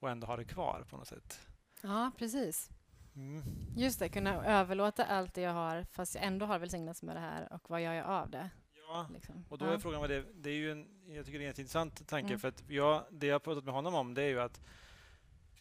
[0.00, 1.40] och ändå ha det kvar på något sätt.
[1.82, 2.70] Ja, precis.
[3.18, 3.42] Mm.
[3.76, 7.20] Just det, kunna överlåta allt det jag har fast jag ändå har välsignats med det
[7.20, 8.50] här och vad gör jag av det?
[8.88, 9.44] Ja, Liksom.
[9.48, 9.72] och då ja.
[9.72, 12.26] är frågan vad det Det är ju en, jag tycker det är en intressant tanke
[12.28, 12.40] Mm.
[12.40, 14.60] för att jag, det jag har pratat med honom om det är ju att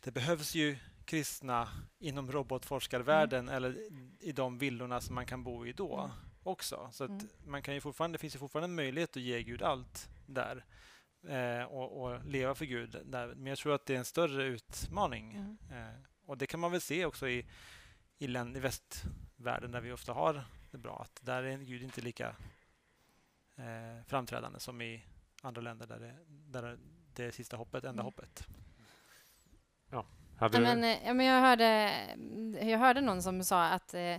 [0.04, 1.68] det behövs ju kristna
[2.00, 3.78] inom robotforskarvärlden eller
[4.20, 6.12] i de villorna som man kan bo i då Mm.
[6.44, 6.90] också.
[6.92, 7.28] Så att Mm.
[7.46, 10.66] man kan ju fortfarande, det finns ju fortfarande en möjlighet att ge Gud allt där
[11.28, 13.28] eh, och, och leva för Gud där.
[13.28, 15.34] Men jag tror att det är en större utmaning.
[15.34, 15.58] Mm.
[15.72, 15.94] Eh,
[16.28, 17.46] och det kan man väl se också i,
[18.18, 21.02] i, länd, i västvärlden där vi ofta har det bra.
[21.02, 22.36] Att där är Gud inte lika
[23.56, 25.04] eh, framträdande som i
[25.42, 26.78] andra länder där det, där
[27.14, 28.06] det är sista hoppet, enda Mm.
[28.06, 28.48] hoppet.
[30.38, 31.94] Hade Ja, men, eh, ja, men jag, hörde,
[32.62, 34.18] jag hörde någon som sa att, eh,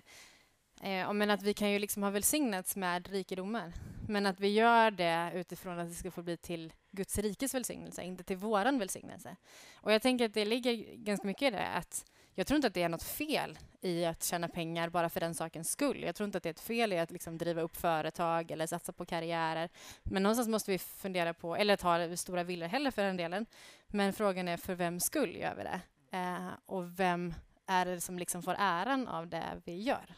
[0.82, 3.72] eh, men att vi kan ju liksom ha välsignats med rikedomar,
[4.08, 8.02] men att vi gör det utifrån att det ska få bli till Guds rikes välsignelse,
[8.02, 9.36] inte till våran välsignelse.
[9.74, 12.04] Och jag tänker att det ligger ganska mycket i det, att
[12.38, 15.34] jag tror inte att det är något fel i att tjäna pengar bara för den
[15.34, 16.02] sakens skull.
[16.02, 18.66] Jag tror inte att det är ett fel i att liksom driva upp företag eller
[18.66, 19.68] satsa på karriärer.
[20.02, 23.46] Men någonstans måste vi fundera på, eller ta stora villor heller för den delen.
[23.86, 25.80] Men frågan är för vems skull gör vi det?
[26.18, 27.34] Eh, och vem
[27.66, 30.14] är det som liksom får äran av det vi gör?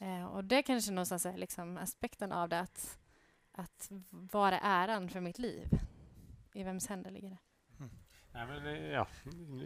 [0.00, 2.98] Eh, och det kanske någonstans är liksom aspekten av det, att,
[3.52, 5.68] att vad är äran för mitt liv?
[6.54, 7.38] I vems händer ligger det?
[8.32, 9.06] Nej, men, ja,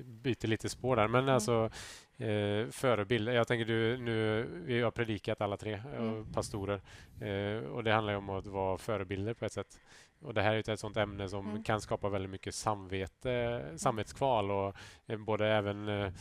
[0.04, 1.08] byter lite spår där.
[1.08, 1.34] Men Mm.
[1.34, 1.70] alltså,
[2.16, 3.28] eh, förebild.
[3.28, 6.32] Jag tänker du, nu, vi har predikat alla tre, eh, Mm.
[6.32, 6.80] pastorer.
[7.20, 9.80] Eh, och det handlar ju om att vara förebilder på ett sätt.
[10.20, 11.62] Och det här är ett sånt ämne som Mm.
[11.62, 16.12] kan skapa väldigt mycket samvete, samvetskval och eh, både även eh,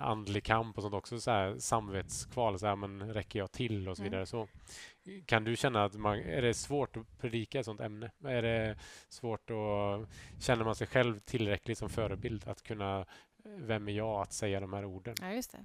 [0.00, 1.20] andlig kamp och sånt också.
[1.20, 4.10] Så här, samvetskval, så här, men räcker jag till och så Mm.
[4.10, 4.26] vidare.
[4.26, 4.48] Så.
[5.26, 8.10] Kan du känna att man, är det svårt att predika ett sånt ämne?
[8.24, 8.78] Är det
[9.08, 10.08] svårt att
[10.42, 13.06] Känner man sig själv tillräckligt som förebild att kunna
[13.44, 15.14] Vem är jag att säga de här orden?
[15.20, 15.64] Ja, just det.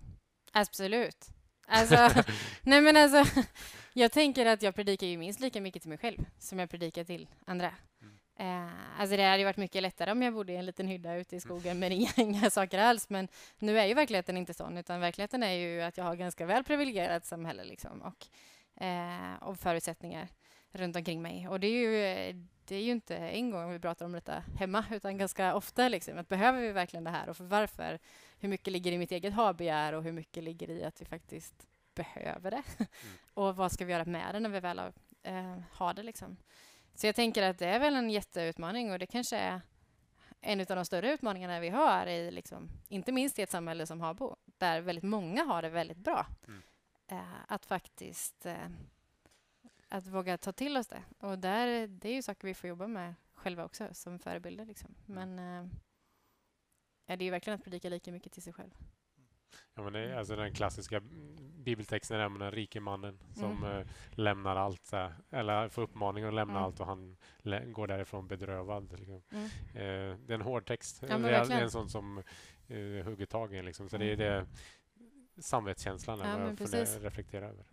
[0.53, 1.27] Absolut.
[1.65, 2.23] Alltså,
[2.61, 3.41] nej men alltså,
[3.93, 7.03] jag tänker att jag predikar ju minst lika mycket till mig själv som jag predikar
[7.03, 7.71] till andra.
[8.01, 8.15] Mm.
[8.67, 11.15] Eh, alltså det hade ju varit mycket lättare om jag bodde i en liten hydda
[11.15, 13.09] ute i skogen med inga, inga saker alls.
[13.09, 13.27] Men
[13.59, 16.63] nu är ju verkligheten inte sån, utan verkligheten är ju att jag har ganska väl
[16.63, 17.63] privilegierat samhälle.
[17.63, 18.01] Liksom.
[18.01, 18.27] Och,
[18.83, 20.27] eh, och förutsättningar
[20.71, 21.47] runt omkring mig.
[21.47, 24.85] Och det är ju, det är ju inte en gång vi pratar om detta hemma,
[24.91, 25.89] utan ganska ofta.
[25.89, 27.99] Liksom, att behöver vi verkligen det här och för varför?
[28.39, 31.67] Hur mycket ligger i mitt eget ha-begär och hur mycket ligger i att vi faktiskt
[31.95, 32.63] behöver det?
[32.77, 32.89] Mm.
[33.33, 34.93] och vad ska vi göra med det när vi väl har,
[35.23, 36.03] eh, har det?
[36.03, 36.37] Liksom?
[36.95, 39.61] Så jag tänker att det är väl en jätteutmaning och det kanske är
[40.41, 44.01] en av de större utmaningarna vi har, i, liksom, inte minst i ett samhälle som
[44.01, 46.27] Habo, där väldigt många har det väldigt bra.
[46.47, 46.61] Mm.
[47.07, 48.69] Eh, att faktiskt eh,
[49.95, 51.03] att våga ta till oss det.
[51.19, 54.65] Och där, det är ju saker vi får jobba med själva också, som förebilder.
[54.65, 54.95] Liksom.
[55.05, 55.65] Men eh,
[57.05, 58.71] det är ju verkligen att predika lika mycket till sig själv.
[59.73, 61.01] Ja, men det är alltså den klassiska
[61.39, 63.77] bibeltexten är den rike mannen som mm.
[63.77, 66.63] eh, lämnar allt, här, eller får uppmaning att lämna mm.
[66.63, 67.17] allt och han
[67.65, 68.99] går därifrån bedrövad.
[68.99, 69.23] Liksom.
[69.31, 69.45] Mm.
[69.45, 71.01] Eh, det är en hård text.
[71.01, 72.17] Ja, det, är, det, är, en sån som
[72.67, 73.89] eh, hugger tag i liksom.
[73.89, 74.47] Så det är mm.
[75.35, 77.65] det samvetskänslan ja, jag får reflektera över.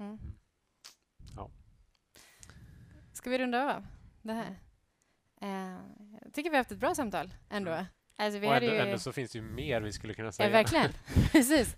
[3.26, 3.30] Mm.
[3.30, 3.30] Mm.
[3.30, 3.86] Ska vi runda av
[4.22, 4.58] det här?
[5.40, 5.78] Eh,
[6.22, 7.86] jag tycker vi har haft ett bra samtal ändå.
[8.16, 8.78] Alltså, vi och ändå, ju...
[8.78, 10.48] ändå så finns det ju mer vi skulle kunna säga.
[10.48, 10.90] Ja, verkligen.
[11.32, 11.76] Precis.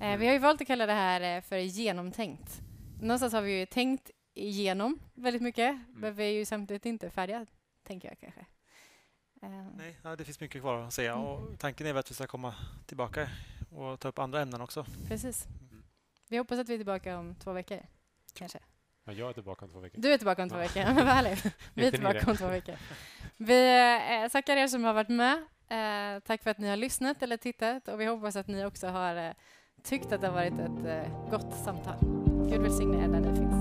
[0.00, 2.60] Eh, vi har ju valt att kalla det här eh, för genomtänkt.
[3.00, 5.84] Någonstans har vi ju tänkt igenom väldigt mycket, mm.
[5.94, 7.46] men vi är ju samtidigt inte färdiga,
[7.82, 8.40] tänker jag kanske.
[9.42, 9.66] Eh.
[9.76, 11.12] Nej, ja, det finns mycket kvar att säga.
[11.12, 11.24] Mm.
[11.24, 12.54] Och tanken är väl att vi ska komma
[12.86, 13.28] tillbaka
[13.70, 14.86] och ta upp andra ämnen också.
[15.08, 15.46] Precis.
[15.46, 15.82] Mm.
[16.28, 17.80] Vi hoppas att vi är tillbaka om två veckor,
[18.34, 18.58] kanske.
[19.06, 20.00] Ja, jag är tillbaka om två veckor.
[20.00, 20.82] Du är tillbaka om två veckor.
[20.82, 21.46] Ja, vad härligt.
[21.74, 22.74] Vi är tillbaka om två veckor.
[23.36, 25.38] Vi tackar er som har varit med.
[25.68, 28.86] Eh, tack för att ni har lyssnat eller tittat och vi hoppas att ni också
[28.86, 29.32] har eh,
[29.82, 31.96] tyckt att det har varit ett eh, gott samtal.
[32.50, 33.55] Gud välsigne er där ni finns.